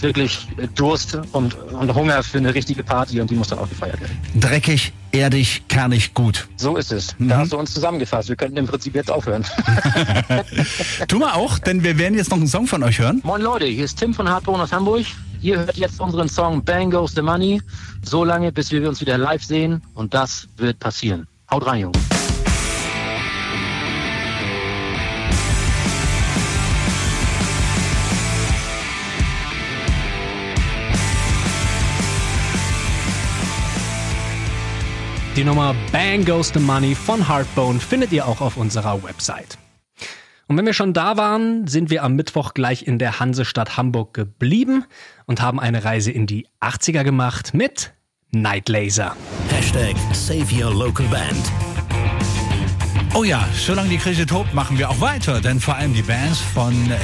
wirklich 0.01 0.49
Durst 0.75 1.19
und, 1.33 1.55
und 1.55 1.95
Hunger 1.95 2.23
für 2.23 2.39
eine 2.39 2.55
richtige 2.55 2.83
Party 2.83 3.21
und 3.21 3.31
die 3.31 3.35
muss 3.35 3.49
dann 3.49 3.59
auch 3.59 3.69
gefeiert 3.69 4.01
werden. 4.01 4.17
Dreckig, 4.37 4.93
erdig, 5.13 5.63
kernig, 5.69 6.15
gut. 6.15 6.49
So 6.57 6.77
ist 6.77 6.93
es. 6.93 7.19
Mhm. 7.19 7.29
Da 7.29 7.39
hast 7.39 7.53
du 7.53 7.59
uns 7.59 7.73
zusammengefasst. 7.73 8.29
Wir 8.29 8.37
könnten 8.37 8.57
im 8.57 8.67
Prinzip 8.67 8.95
jetzt 8.95 9.11
aufhören. 9.11 9.45
Tu 11.09 11.19
mal 11.19 11.33
auch, 11.33 11.59
denn 11.59 11.83
wir 11.83 11.99
werden 11.99 12.15
jetzt 12.17 12.31
noch 12.31 12.39
einen 12.39 12.47
Song 12.47 12.67
von 12.67 12.83
euch 12.83 12.99
hören. 12.99 13.21
Moin 13.25 13.43
Leute, 13.43 13.67
hier 13.67 13.85
ist 13.85 13.99
Tim 13.99 14.15
von 14.15 14.29
Hardbone 14.29 14.63
aus 14.63 14.73
Hamburg. 14.73 15.07
Ihr 15.43 15.59
hört 15.59 15.77
jetzt 15.77 16.01
unseren 16.01 16.29
Song 16.29 16.63
Bang 16.63 16.91
Goes 16.91 17.15
the 17.15 17.23
Money. 17.23 17.63
So 18.03 18.25
lange, 18.25 18.53
bis 18.53 18.71
wir 18.71 18.87
uns 18.89 19.01
wieder 19.01 19.17
live 19.17 19.43
sehen. 19.43 19.83
Und 19.95 20.13
das 20.13 20.49
wird 20.57 20.79
passieren. 20.79 21.27
Haut 21.51 21.67
rein, 21.67 21.81
Jungs. 21.81 22.20
Die 35.37 35.45
Nummer 35.45 35.77
Bang 35.93 36.25
Goes 36.25 36.49
the 36.53 36.59
Money 36.59 36.97
von 36.97 37.29
Heartbone 37.29 37.79
findet 37.79 38.11
ihr 38.11 38.27
auch 38.27 38.41
auf 38.41 38.57
unserer 38.57 39.01
Website. 39.05 39.59
Und 40.49 40.57
wenn 40.57 40.67
wir 40.67 40.73
schon 40.73 40.93
da 40.93 41.17
waren, 41.17 41.69
sind 41.69 41.89
wir 41.89 42.03
am 42.03 42.17
Mittwoch 42.17 42.53
gleich 42.53 42.85
in 42.89 42.99
der 42.99 43.21
Hansestadt 43.21 43.77
Hamburg 43.77 44.13
geblieben 44.13 44.85
und 45.27 45.41
haben 45.41 45.61
eine 45.61 45.85
Reise 45.85 46.11
in 46.11 46.27
die 46.27 46.49
80er 46.61 47.05
gemacht 47.05 47.55
mit 47.55 47.93
Night 48.33 48.69
Laser. 48.69 49.15
Hashtag 49.51 49.95
Save 50.13 50.47
Your 50.53 50.75
Local 50.75 51.07
Band. 51.07 51.53
Oh 53.15 53.23
ja, 53.23 53.49
solange 53.55 53.89
die 53.89 53.99
Krise 53.99 54.27
tobt, 54.27 54.53
machen 54.53 54.79
wir 54.79 54.91
auch 54.91 55.01
weiter, 55.01 55.41
denn 55.41 55.61
vor 55.61 55.77
allem 55.77 55.95
die 55.95 56.03
Bands 56.03 56.41
von 56.41 56.75
äh, 56.91 56.97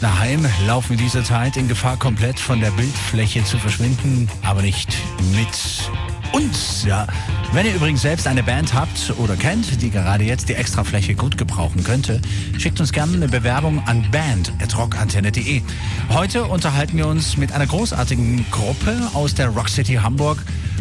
daheim 0.00 0.46
laufen 0.68 0.92
in 0.92 0.98
dieser 1.00 1.24
Zeit 1.24 1.56
in 1.56 1.66
Gefahr, 1.66 1.96
komplett 1.96 2.38
von 2.38 2.60
der 2.60 2.70
Bildfläche 2.70 3.42
zu 3.42 3.58
verschwinden, 3.58 4.28
aber 4.44 4.62
nicht 4.62 4.96
mit 5.34 5.90
uns. 6.32 6.84
Ja. 6.84 7.06
Wenn 7.52 7.66
ihr 7.66 7.74
übrigens 7.74 8.02
selbst 8.02 8.26
eine 8.26 8.42
Band 8.42 8.74
habt 8.74 9.14
oder 9.18 9.36
kennt, 9.36 9.80
die 9.80 9.90
gerade 9.90 10.24
jetzt 10.24 10.48
die 10.48 10.54
Extrafläche 10.54 11.14
gut 11.14 11.38
gebrauchen 11.38 11.82
könnte, 11.82 12.20
schickt 12.58 12.78
uns 12.80 12.92
gerne 12.92 13.14
eine 13.14 13.28
Bewerbung 13.28 13.82
an 13.86 14.04
band.rockantenne.de. 14.10 15.62
Heute 16.10 16.44
unterhalten 16.44 16.96
wir 16.96 17.06
uns 17.06 17.36
mit 17.36 17.52
einer 17.52 17.66
großartigen 17.66 18.44
Gruppe 18.50 19.10
aus 19.14 19.34
der 19.34 19.48
Rock 19.48 19.68
City 19.68 19.94
Hamburg. 19.94 20.38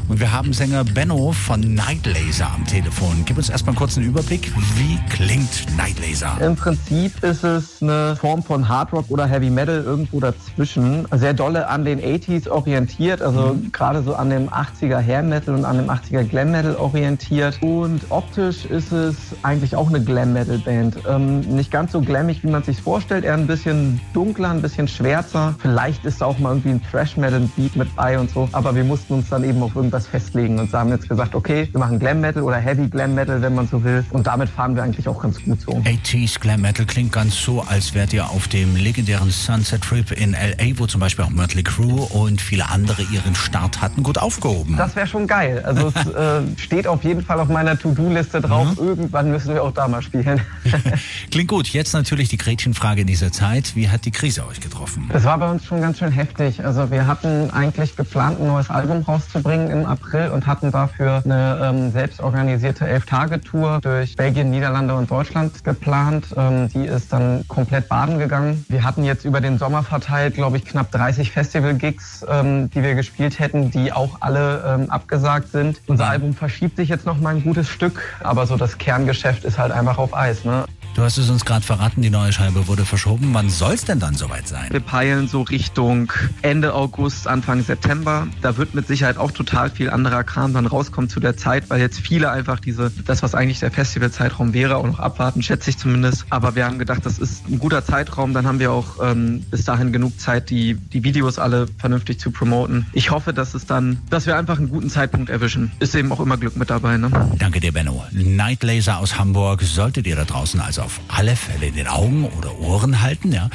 Und 0.09 0.21
wir 0.21 0.31
haben 0.31 0.53
Sänger 0.53 0.85
Benno 0.85 1.33
von 1.33 1.59
Night 1.59 2.05
Laser 2.05 2.49
am 2.55 2.65
Telefon. 2.65 3.23
Gib 3.25 3.35
uns 3.35 3.49
erstmal 3.49 3.75
kurz 3.75 3.97
einen 3.97 4.07
Überblick. 4.07 4.53
Wie 4.77 4.97
klingt 5.09 5.65
Night 5.75 5.99
Laser? 5.99 6.37
Im 6.39 6.55
Prinzip 6.55 7.21
ist 7.25 7.43
es 7.43 7.81
eine 7.81 8.15
Form 8.15 8.41
von 8.41 8.69
Hard 8.69 8.93
Rock 8.93 9.05
oder 9.09 9.25
Heavy 9.25 9.49
Metal 9.49 9.83
irgendwo 9.83 10.21
dazwischen. 10.21 11.05
Sehr 11.11 11.33
dolle 11.33 11.67
an 11.67 11.83
den 11.83 11.99
80s 11.99 12.47
orientiert, 12.47 13.21
also 13.21 13.57
gerade 13.73 14.01
so 14.01 14.15
an 14.15 14.29
dem 14.29 14.47
80er 14.47 15.01
Hair 15.01 15.23
Metal 15.23 15.53
und 15.53 15.65
an 15.65 15.75
dem 15.75 15.89
80er 15.89 16.23
Glam 16.23 16.51
Metal 16.51 16.77
orientiert. 16.77 17.61
Und 17.61 17.99
optisch 18.07 18.63
ist 18.63 18.93
es 18.93 19.17
eigentlich 19.43 19.75
auch 19.75 19.89
eine 19.89 20.01
Glam 20.01 20.31
Metal 20.31 20.57
Band. 20.57 20.99
Ähm, 21.05 21.41
nicht 21.41 21.69
ganz 21.69 21.91
so 21.91 21.99
glammig, 21.99 22.43
wie 22.43 22.47
man 22.49 22.63
sich 22.63 22.81
vorstellt, 22.81 23.25
eher 23.25 23.33
ein 23.33 23.47
bisschen 23.47 23.99
dunkler, 24.13 24.51
ein 24.51 24.61
bisschen 24.61 24.87
schwärzer. 24.87 25.53
Vielleicht 25.59 26.05
ist 26.05 26.21
da 26.21 26.27
auch 26.27 26.39
mal 26.39 26.51
irgendwie 26.51 26.69
ein 26.69 26.81
Thrash 26.89 27.17
Metal 27.17 27.41
Beat 27.57 27.75
mit 27.75 27.93
bei 27.97 28.17
und 28.17 28.29
so. 28.29 28.47
Aber 28.53 28.73
wir 28.73 28.85
mussten 28.85 29.13
uns 29.13 29.27
dann 29.27 29.43
eben 29.43 29.61
auf 29.61 29.75
irgendwas 29.75 29.96
festlegen 30.05 30.59
und 30.59 30.71
haben 30.73 30.89
jetzt 30.89 31.09
gesagt, 31.09 31.33
okay, 31.33 31.67
wir 31.71 31.79
machen 31.79 31.97
Glam 31.97 32.21
Metal 32.21 32.43
oder 32.43 32.57
Heavy 32.57 32.87
Glam 32.87 33.15
Metal, 33.15 33.41
wenn 33.41 33.55
man 33.55 33.67
so 33.67 33.83
will. 33.83 34.05
Und 34.11 34.27
damit 34.27 34.49
fahren 34.49 34.75
wir 34.75 34.83
eigentlich 34.83 35.07
auch 35.07 35.21
ganz 35.21 35.41
gut 35.41 35.61
so. 35.61 35.71
80s 35.71 36.39
Glam 36.39 36.61
Metal 36.61 36.85
klingt 36.85 37.11
ganz 37.11 37.41
so, 37.41 37.61
als 37.61 37.95
wärt 37.95 38.13
ihr 38.13 38.29
auf 38.29 38.47
dem 38.47 38.75
legendären 38.75 39.31
Sunset 39.31 39.81
Trip 39.81 40.11
in 40.11 40.33
LA, 40.33 40.77
wo 40.77 40.85
zum 40.85 40.99
Beispiel 40.99 41.25
auch 41.25 41.29
Mötley 41.29 41.63
Crüe 41.63 42.01
und 42.13 42.41
viele 42.41 42.69
andere 42.69 43.01
ihren 43.03 43.33
Start 43.33 43.81
hatten, 43.81 44.03
gut 44.03 44.17
aufgehoben. 44.17 44.75
Das 44.77 44.95
wäre 44.95 45.07
schon 45.07 45.25
geil. 45.25 45.63
Also 45.65 45.91
es 45.95 46.05
äh, 46.13 46.41
steht 46.57 46.87
auf 46.87 47.03
jeden 47.03 47.23
Fall 47.23 47.39
auf 47.39 47.47
meiner 47.47 47.79
To-Do-Liste 47.79 48.41
drauf. 48.41 48.67
Irgendwann 48.77 49.31
müssen 49.31 49.53
wir 49.53 49.63
auch 49.63 49.73
da 49.73 49.87
mal 49.87 50.01
spielen. 50.01 50.41
Klingt 51.31 51.47
gut. 51.47 51.67
Jetzt 51.69 51.93
natürlich 51.93 52.29
die 52.29 52.37
Gretchenfrage 52.37 53.01
in 53.01 53.07
dieser 53.07 53.31
Zeit. 53.31 53.75
Wie 53.75 53.89
hat 53.89 54.05
die 54.05 54.11
Krise 54.11 54.45
euch 54.47 54.59
getroffen? 54.59 55.09
Das 55.11 55.23
war 55.23 55.37
bei 55.37 55.49
uns 55.49 55.65
schon 55.65 55.81
ganz 55.81 55.99
schön 55.99 56.11
heftig. 56.11 56.63
Also 56.63 56.91
wir 56.91 57.07
hatten 57.07 57.49
eigentlich 57.51 57.95
geplant, 57.95 58.39
ein 58.39 58.47
neues 58.47 58.69
Album 58.69 59.03
rauszubringen 59.03 59.69
im 59.69 59.85
April 59.87 60.29
und 60.29 60.47
hatten 60.47 60.71
dafür 60.71 61.21
eine 61.23 61.59
ähm, 61.63 61.91
selbstorganisierte 61.91 62.87
Elf-Tage-Tour 62.87 63.79
durch 63.81 64.15
Belgien, 64.15 64.49
Niederlande 64.49 64.95
und 64.95 65.09
Deutschland 65.09 65.63
geplant. 65.63 66.27
Ähm, 66.35 66.69
die 66.69 66.85
ist 66.85 67.13
dann 67.13 67.45
komplett 67.47 67.89
baden 67.89 68.19
gegangen. 68.19 68.65
Wir 68.69 68.83
hatten 68.83 69.03
jetzt 69.03 69.25
über 69.25 69.41
den 69.41 69.57
Sommer 69.57 69.83
verteilt, 69.83 70.35
glaube 70.35 70.57
ich, 70.57 70.65
knapp 70.65 70.91
30 70.91 71.31
Festival-Gigs, 71.31 72.25
ähm, 72.29 72.69
die 72.69 72.83
wir 72.83 72.95
gespielt 72.95 73.39
hätten, 73.39 73.71
die 73.71 73.91
auch 73.93 74.17
alle 74.21 74.63
ähm, 74.67 74.89
abgesagt 74.89 75.51
sind. 75.51 75.81
Unser 75.87 76.05
mhm. 76.05 76.11
Album 76.11 76.33
verschiebt 76.33 76.77
sich 76.77 76.89
jetzt 76.89 77.05
noch 77.05 77.19
mal 77.19 77.35
ein 77.35 77.43
gutes 77.43 77.69
Stück, 77.69 78.01
aber 78.21 78.45
so 78.45 78.57
das 78.57 78.77
Kerngeschäft 78.77 79.43
ist 79.45 79.57
halt 79.57 79.71
einfach 79.71 79.97
auf 79.97 80.15
Eis. 80.15 80.45
Ne? 80.45 80.65
Du 80.95 81.03
hast 81.03 81.17
es 81.17 81.29
uns 81.29 81.45
gerade 81.45 81.63
verraten, 81.63 82.01
die 82.01 82.09
neue 82.09 82.33
Scheibe 82.33 82.67
wurde 82.67 82.83
verschoben. 82.83 83.29
Wann 83.33 83.51
soll 83.51 83.75
es 83.75 83.85
denn 83.85 83.99
dann 83.99 84.15
soweit 84.15 84.47
sein? 84.47 84.67
Wir 84.71 84.79
peilen 84.79 85.27
so 85.27 85.43
Richtung 85.43 86.11
Ende 86.41 86.73
August, 86.73 87.27
Anfang 87.27 87.61
September. 87.61 88.27
Da 88.41 88.57
wird 88.57 88.73
mit 88.73 88.87
Sicherheit 88.87 89.17
auch 89.17 89.31
total 89.31 89.69
viel 89.69 89.91
anderer 89.91 90.23
Kram 90.23 90.53
dann 90.53 90.65
rauskommen 90.65 91.07
zu 91.07 91.19
der 91.19 91.37
Zeit, 91.37 91.69
weil 91.69 91.79
jetzt 91.79 91.99
viele 91.99 92.31
einfach 92.31 92.59
diese, 92.59 92.91
das 93.05 93.21
was 93.21 93.35
eigentlich 93.35 93.59
der 93.59 93.69
Festivalzeitraum 93.69 94.53
wäre, 94.53 94.77
auch 94.77 94.87
noch 94.87 94.99
abwarten, 94.99 95.43
schätze 95.43 95.69
ich 95.69 95.77
zumindest. 95.77 96.25
Aber 96.31 96.55
wir 96.55 96.65
haben 96.65 96.79
gedacht, 96.79 97.05
das 97.05 97.19
ist 97.19 97.47
ein 97.47 97.59
guter 97.59 97.85
Zeitraum. 97.85 98.33
Dann 98.33 98.47
haben 98.47 98.59
wir 98.59 98.71
auch 98.71 98.97
ähm, 99.03 99.45
bis 99.51 99.65
dahin 99.65 99.93
genug 99.93 100.19
Zeit, 100.19 100.49
die, 100.49 100.73
die 100.75 101.03
Videos 101.03 101.37
alle 101.37 101.67
vernünftig 101.77 102.19
zu 102.19 102.31
promoten. 102.31 102.87
Ich 102.93 103.11
hoffe, 103.11 103.33
dass 103.33 103.53
es 103.53 103.67
dann, 103.67 103.99
dass 104.09 104.25
wir 104.25 104.35
einfach 104.35 104.57
einen 104.57 104.69
guten 104.69 104.89
Zeitpunkt 104.89 105.29
erwischen. 105.29 105.71
Ist 105.79 105.93
eben 105.93 106.11
auch 106.11 106.19
immer 106.19 106.37
Glück 106.37 106.55
mit 106.55 106.71
dabei. 106.71 106.97
Ne? 106.97 107.11
Danke 107.37 107.59
dir, 107.59 107.71
Benno. 107.71 108.03
Night 108.11 108.63
Laser 108.63 108.97
aus 108.97 109.19
Hamburg 109.19 109.61
solltet 109.61 110.07
ihr 110.07 110.15
da 110.15 110.25
draußen 110.25 110.59
also 110.59 110.76
auf 110.79 110.99
alle 111.07 111.35
Fälle 111.35 111.67
in 111.67 111.75
den 111.75 111.87
Augen 111.87 112.25
oder 112.37 112.57
Ohren 112.59 113.01
halten, 113.01 113.31
ja. 113.31 113.49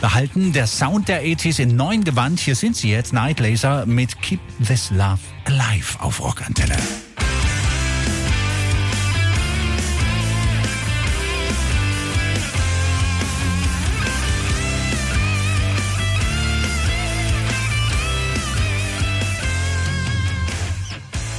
Behalten 0.00 0.52
der 0.52 0.66
Sound 0.66 1.08
der 1.08 1.22
80s 1.22 1.60
in 1.60 1.76
neuen 1.76 2.04
Gewand. 2.04 2.40
Hier 2.40 2.54
sind 2.54 2.76
sie 2.76 2.90
jetzt, 2.90 3.12
Night 3.12 3.40
Laser 3.40 3.86
mit 3.86 4.20
Keep 4.22 4.40
This 4.66 4.90
Love 4.90 5.18
Alive 5.44 6.00
auf 6.00 6.20
Rockantenne. 6.20 6.76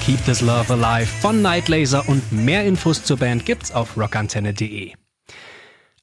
Keep 0.10 0.26
This 0.26 0.42
Love 0.42 0.74
Alive 0.74 1.06
von 1.06 1.44
Night 1.44 1.68
Laser 1.68 2.08
und 2.10 2.32
mehr 2.32 2.66
Infos 2.66 3.04
zur 3.04 3.18
Band 3.18 3.46
gibt's 3.46 3.72
auf 3.72 3.96
rockantenne.de. 3.96 4.94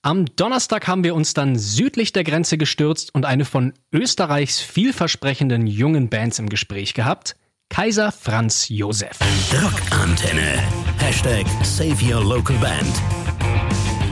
Am 0.07 0.25
Donnerstag 0.37 0.87
haben 0.87 1.03
wir 1.03 1.17
uns 1.17 1.35
dann 1.35 1.59
südlich 1.59 2.13
der 2.13 2.23
Grenze 2.23 2.57
gestürzt 2.59 3.13
und 3.13 3.25
eine 3.25 3.45
von 3.45 3.73
Österreichs 3.93 4.61
vielversprechenden 4.61 5.67
jungen 5.67 6.09
Bands 6.09 6.39
im 6.39 6.49
Gespräch 6.49 6.95
gehabt. 6.95 7.35
Kaiser 7.71 8.13
Franz 8.13 8.69
Josef. 8.69 9.19
Rockantenne. 9.53 10.63
Hashtag 10.99 11.45
Save 11.65 11.97
Your 12.05 12.23
Local 12.23 12.55
Band. 12.59 13.03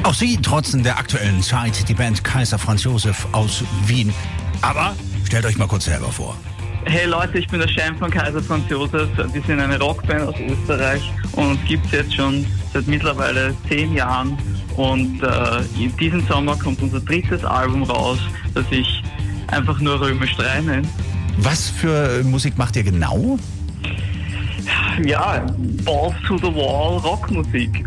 Auch 0.02 0.14
sie 0.14 0.36
trotzen 0.38 0.82
der 0.82 0.98
aktuellen 0.98 1.40
Zeit, 1.44 1.88
die 1.88 1.94
Band 1.94 2.24
Kaiser 2.24 2.58
Franz 2.58 2.82
Josef 2.82 3.28
aus 3.30 3.62
Wien. 3.86 4.12
Aber 4.62 4.96
stellt 5.24 5.46
euch 5.46 5.56
mal 5.56 5.68
kurz 5.68 5.84
selber 5.84 6.10
vor. 6.10 6.36
Hey 6.86 7.06
Leute, 7.06 7.38
ich 7.38 7.46
bin 7.46 7.60
der 7.60 7.68
Chef 7.68 7.96
von 8.00 8.10
Kaiser 8.10 8.42
Franz 8.42 8.68
Josef. 8.68 9.08
Wir 9.16 9.42
sind 9.42 9.60
eine 9.60 9.78
Rockband 9.78 10.22
aus 10.22 10.34
Österreich 10.40 11.08
und 11.34 11.64
gibt 11.66 11.86
es 11.86 11.92
jetzt 11.92 12.14
schon 12.16 12.44
seit 12.72 12.88
mittlerweile 12.88 13.54
zehn 13.68 13.94
Jahren. 13.94 14.36
Und 14.76 15.22
äh, 15.22 15.60
in 15.82 15.96
diesem 15.96 16.26
Sommer 16.26 16.56
kommt 16.56 16.82
unser 16.82 17.00
drittes 17.00 17.44
Album 17.44 17.84
raus, 17.84 18.18
das 18.54 18.64
ich 18.70 19.02
einfach 19.48 19.80
nur 19.80 20.00
Römisch 20.00 20.34
3 20.36 20.60
nenne. 20.62 20.88
Was 21.38 21.68
für 21.68 22.22
Musik 22.24 22.58
macht 22.58 22.76
ihr 22.76 22.84
genau? 22.84 23.38
Ja, 25.04 25.44
Balls 25.84 26.14
to 26.26 26.38
the 26.38 26.54
Wall 26.54 26.98
Rockmusik. 26.98 27.84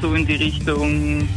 so 0.00 0.14
in 0.14 0.26
die 0.26 0.36
Richtung 0.36 1.28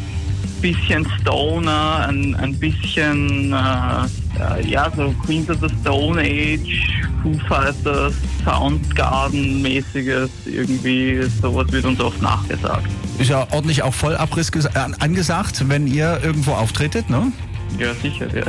bisschen 0.62 1.08
Stoner, 1.19 2.08
ein, 2.08 2.36
ein 2.36 2.58
bisschen, 2.58 3.53
äh, 3.53 4.67
ja, 4.67 4.91
so 4.96 5.13
Queens 5.25 5.50
of 5.50 5.60
the 5.62 5.69
Stone 5.81 6.19
Age, 6.19 7.01
Foo 7.24 7.34
Fighters, 7.48 8.13
Soundgarden-mäßiges, 8.46 10.29
irgendwie, 10.46 11.22
sowas 11.41 11.72
wird 11.72 11.86
uns 11.86 12.01
oft 12.01 12.22
nachgesagt. 12.22 12.89
Ist 13.19 13.29
ja 13.29 13.45
ordentlich 13.51 13.83
auch 13.83 13.93
Vollabriss 13.93 14.49
äh, 14.49 14.69
angesagt, 14.99 15.67
wenn 15.67 15.88
ihr 15.88 16.21
irgendwo 16.23 16.53
auftretet, 16.53 17.09
ne? 17.09 17.33
Ja, 17.77 17.93
sicher, 17.93 18.27
ja. 18.33 18.43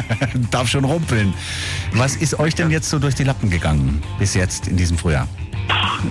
Darf 0.52 0.68
schon 0.68 0.84
rumpeln. 0.84 1.34
Was 1.92 2.14
ist 2.16 2.38
euch 2.38 2.54
denn 2.54 2.70
jetzt 2.70 2.88
so 2.88 3.00
durch 3.00 3.16
die 3.16 3.24
Lappen 3.24 3.50
gegangen 3.50 4.00
bis 4.20 4.34
jetzt 4.34 4.68
in 4.68 4.76
diesem 4.76 4.96
Frühjahr? 4.96 5.26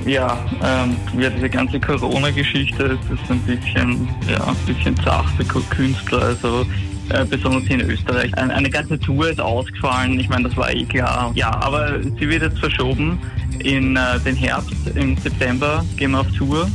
Ja, 0.06 0.38
ähm, 0.62 0.98
ja 1.18 1.30
diese 1.30 1.50
ganze 1.50 1.80
Corona-Geschichte, 1.80 3.00
das 3.10 3.20
ist 3.20 3.32
ein 3.32 3.40
bisschen, 3.40 4.08
ja, 4.30 4.46
ein 4.46 4.56
bisschen 4.66 4.96
zart 4.98 5.28
für 5.38 5.46
Künstler, 5.46 6.22
also 6.22 6.66
äh, 7.10 7.24
besonders 7.24 7.64
hier 7.64 7.80
in 7.80 7.90
Österreich. 7.90 8.38
Eine, 8.38 8.54
eine 8.54 8.70
ganze 8.70 9.00
Tour 9.00 9.30
ist 9.30 9.40
ausgefallen, 9.40 10.20
ich 10.20 10.28
meine, 10.28 10.50
das 10.50 10.58
war 10.58 10.72
eh 10.72 10.84
klar. 10.84 11.32
Ja, 11.36 11.52
aber 11.62 12.02
sie 12.04 12.28
wird 12.30 12.44
jetzt 12.44 12.60
verschoben 12.60 13.18
in 13.60 13.96
äh, 13.96 14.20
den 14.20 14.36
Herbst, 14.36 14.76
im 14.96 15.16
September 15.18 15.86
gehen 15.96 16.12
wir 16.12 16.20
auf 16.20 16.32
Tour. 16.38 16.70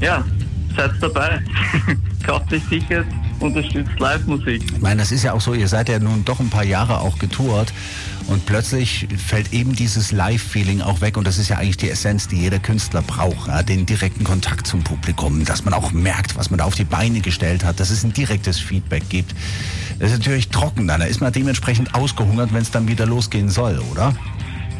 Ja, 0.00 0.24
seid 0.76 0.92
dabei. 1.00 1.42
Kauft 2.24 2.50
sich 2.50 2.62
Tickets, 2.64 3.06
unterstützt 3.40 3.98
Live-Musik. 3.98 4.62
Ich 4.74 4.80
meine, 4.80 5.00
das 5.00 5.12
ist 5.12 5.22
ja 5.22 5.32
auch 5.32 5.40
so, 5.40 5.54
ihr 5.54 5.68
seid 5.68 5.88
ja 5.88 5.98
nun 5.98 6.24
doch 6.24 6.40
ein 6.40 6.50
paar 6.50 6.64
Jahre 6.64 7.00
auch 7.00 7.18
getourt 7.18 7.72
und 8.26 8.44
plötzlich 8.46 9.06
fällt 9.24 9.52
eben 9.52 9.74
dieses 9.74 10.12
Live-Feeling 10.12 10.80
auch 10.80 11.00
weg 11.00 11.16
und 11.16 11.26
das 11.26 11.38
ist 11.38 11.48
ja 11.48 11.58
eigentlich 11.58 11.76
die 11.76 11.90
Essenz, 11.90 12.28
die 12.28 12.36
jeder 12.36 12.58
Künstler 12.58 13.02
braucht, 13.02 13.48
ja? 13.48 13.62
den 13.62 13.86
direkten 13.86 14.24
Kontakt 14.24 14.66
zum 14.66 14.82
Publikum, 14.82 15.44
dass 15.44 15.64
man 15.64 15.74
auch 15.74 15.92
merkt, 15.92 16.36
was 16.36 16.50
man 16.50 16.58
da 16.58 16.64
auf 16.64 16.74
die 16.74 16.84
Beine 16.84 17.20
gestellt 17.20 17.64
hat, 17.64 17.78
dass 17.80 17.90
es 17.90 18.04
ein 18.04 18.12
direktes 18.12 18.58
Feedback 18.58 19.08
gibt. 19.08 19.34
Das 19.98 20.10
ist 20.10 20.18
natürlich 20.18 20.48
trocken 20.48 20.86
da 20.88 20.96
ist 20.96 21.20
man 21.20 21.32
dementsprechend 21.32 21.94
ausgehungert, 21.94 22.52
wenn 22.52 22.62
es 22.62 22.70
dann 22.70 22.88
wieder 22.88 23.06
losgehen 23.06 23.48
soll, 23.48 23.78
oder? 23.92 24.14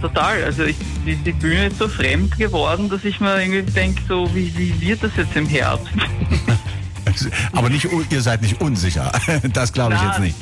Total. 0.07 0.45
Also 0.45 0.63
ich, 0.63 0.77
die, 1.05 1.17
die, 1.17 1.33
Bühne 1.33 1.67
ist 1.67 1.79
so 1.79 1.89
fremd 1.89 2.39
geworden, 2.39 2.89
dass 2.89 3.05
ich 3.05 3.19
mir 3.19 3.41
irgendwie 3.41 3.73
denke, 3.73 4.01
so 4.07 4.33
wie, 4.35 4.57
wie 4.57 4.81
wird 4.81 5.03
das 5.03 5.11
jetzt 5.17 5.35
im 5.35 5.49
Herbst? 5.49 5.89
Aber 7.53 7.71
nicht, 7.71 7.89
ihr 8.11 8.23
seid 8.23 8.43
nicht 8.43 8.61
unsicher. 8.61 9.11
Das 9.53 9.73
glaube 9.73 9.95
ich 9.95 10.03
jetzt 10.03 10.21
nicht. 10.21 10.37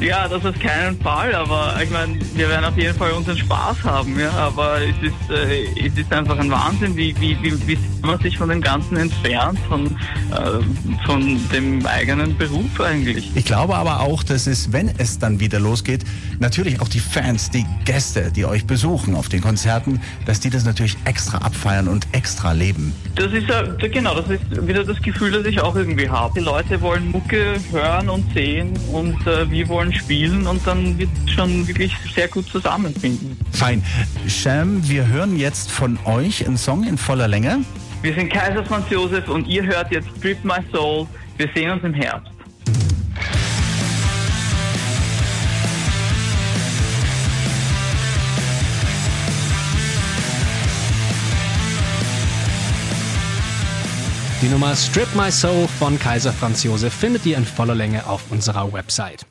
Ja, 0.00 0.28
das 0.28 0.44
auf 0.44 0.58
keinen 0.58 1.00
Fall, 1.00 1.34
aber 1.34 1.74
ich 1.82 1.90
meine, 1.90 2.18
wir 2.34 2.48
werden 2.50 2.66
auf 2.66 2.76
jeden 2.76 2.94
Fall 2.96 3.12
unseren 3.12 3.38
Spaß 3.38 3.82
haben, 3.82 4.18
ja. 4.20 4.30
Aber 4.32 4.78
es 4.82 4.94
ist, 5.02 5.30
äh, 5.30 5.86
es 5.86 5.96
ist 5.96 6.12
einfach 6.12 6.38
ein 6.38 6.50
Wahnsinn, 6.50 6.94
wie, 6.96 7.18
wie, 7.18 7.36
wie, 7.42 7.66
wie 7.66 7.78
man 8.02 8.18
sich 8.20 8.36
von 8.36 8.50
dem 8.50 8.60
Ganzen 8.60 8.96
entfernt, 8.98 9.58
von, 9.68 9.86
äh, 9.86 11.06
von 11.06 11.40
dem 11.50 11.84
eigenen 11.86 12.36
Beruf 12.36 12.78
eigentlich. 12.80 13.30
Ich 13.34 13.46
glaube 13.46 13.74
aber 13.74 14.00
auch, 14.00 14.22
dass 14.22 14.46
es, 14.46 14.72
wenn 14.72 14.90
es 14.98 15.18
dann 15.18 15.40
wieder 15.40 15.60
losgeht, 15.60 16.04
natürlich 16.40 16.80
auch 16.80 16.88
die 16.88 17.00
Fans, 17.00 17.50
die 17.50 17.64
Gäste, 17.86 18.30
die 18.30 18.44
euch 18.44 18.66
besuchen 18.66 19.14
auf 19.14 19.30
den 19.30 19.40
Konzerten, 19.40 20.00
dass 20.26 20.40
die 20.40 20.50
das 20.50 20.64
natürlich 20.64 20.96
extra 21.06 21.38
abfeiern 21.38 21.88
und 21.88 22.06
extra 22.12 22.52
leben. 22.52 22.92
Das 23.14 23.32
ist 23.32 23.48
ja, 23.48 23.62
genau, 23.62 24.14
das 24.14 24.28
ist 24.28 24.66
wieder 24.66 24.84
das 24.84 25.00
Gefühl, 25.00 25.32
das 25.32 25.46
ich 25.46 25.60
auch 25.60 25.74
irgendwie 25.74 26.08
habe. 26.08 26.38
Die 26.38 26.44
Leute 26.44 26.80
wollen 26.82 27.10
Mucke 27.10 27.54
hören 27.70 28.10
und 28.10 28.32
sehen 28.34 28.78
und 28.92 29.26
äh, 29.26 29.50
wir 29.50 29.68
wollen 29.68 29.85
spielen 29.92 30.46
und 30.46 30.66
dann 30.66 30.98
wird 30.98 31.10
es 31.24 31.32
schon 31.32 31.66
wirklich 31.66 31.92
sehr 32.14 32.28
gut 32.28 32.48
zusammenfinden. 32.48 33.36
Fein. 33.52 33.82
Sham, 34.28 34.86
wir 34.88 35.06
hören 35.06 35.36
jetzt 35.36 35.70
von 35.70 35.98
euch 36.04 36.46
einen 36.46 36.56
Song 36.56 36.84
in 36.84 36.98
voller 36.98 37.28
Länge. 37.28 37.60
Wir 38.02 38.14
sind 38.14 38.32
Kaiser 38.32 38.64
Franz 38.64 38.86
Josef 38.90 39.28
und 39.28 39.46
ihr 39.46 39.64
hört 39.64 39.90
jetzt 39.90 40.08
Strip 40.18 40.44
My 40.44 40.58
Soul. 40.72 41.06
Wir 41.36 41.48
sehen 41.54 41.70
uns 41.70 41.82
im 41.84 41.94
Herbst. 41.94 42.30
Die 54.42 54.48
Nummer 54.48 54.76
Strip 54.76 55.08
My 55.16 55.32
Soul 55.32 55.66
von 55.66 55.98
Kaiser 55.98 56.32
Franz 56.32 56.62
Josef 56.62 56.92
findet 56.92 57.24
ihr 57.26 57.36
in 57.36 57.44
voller 57.44 57.74
Länge 57.74 58.06
auf 58.06 58.30
unserer 58.30 58.72
Website. 58.72 59.26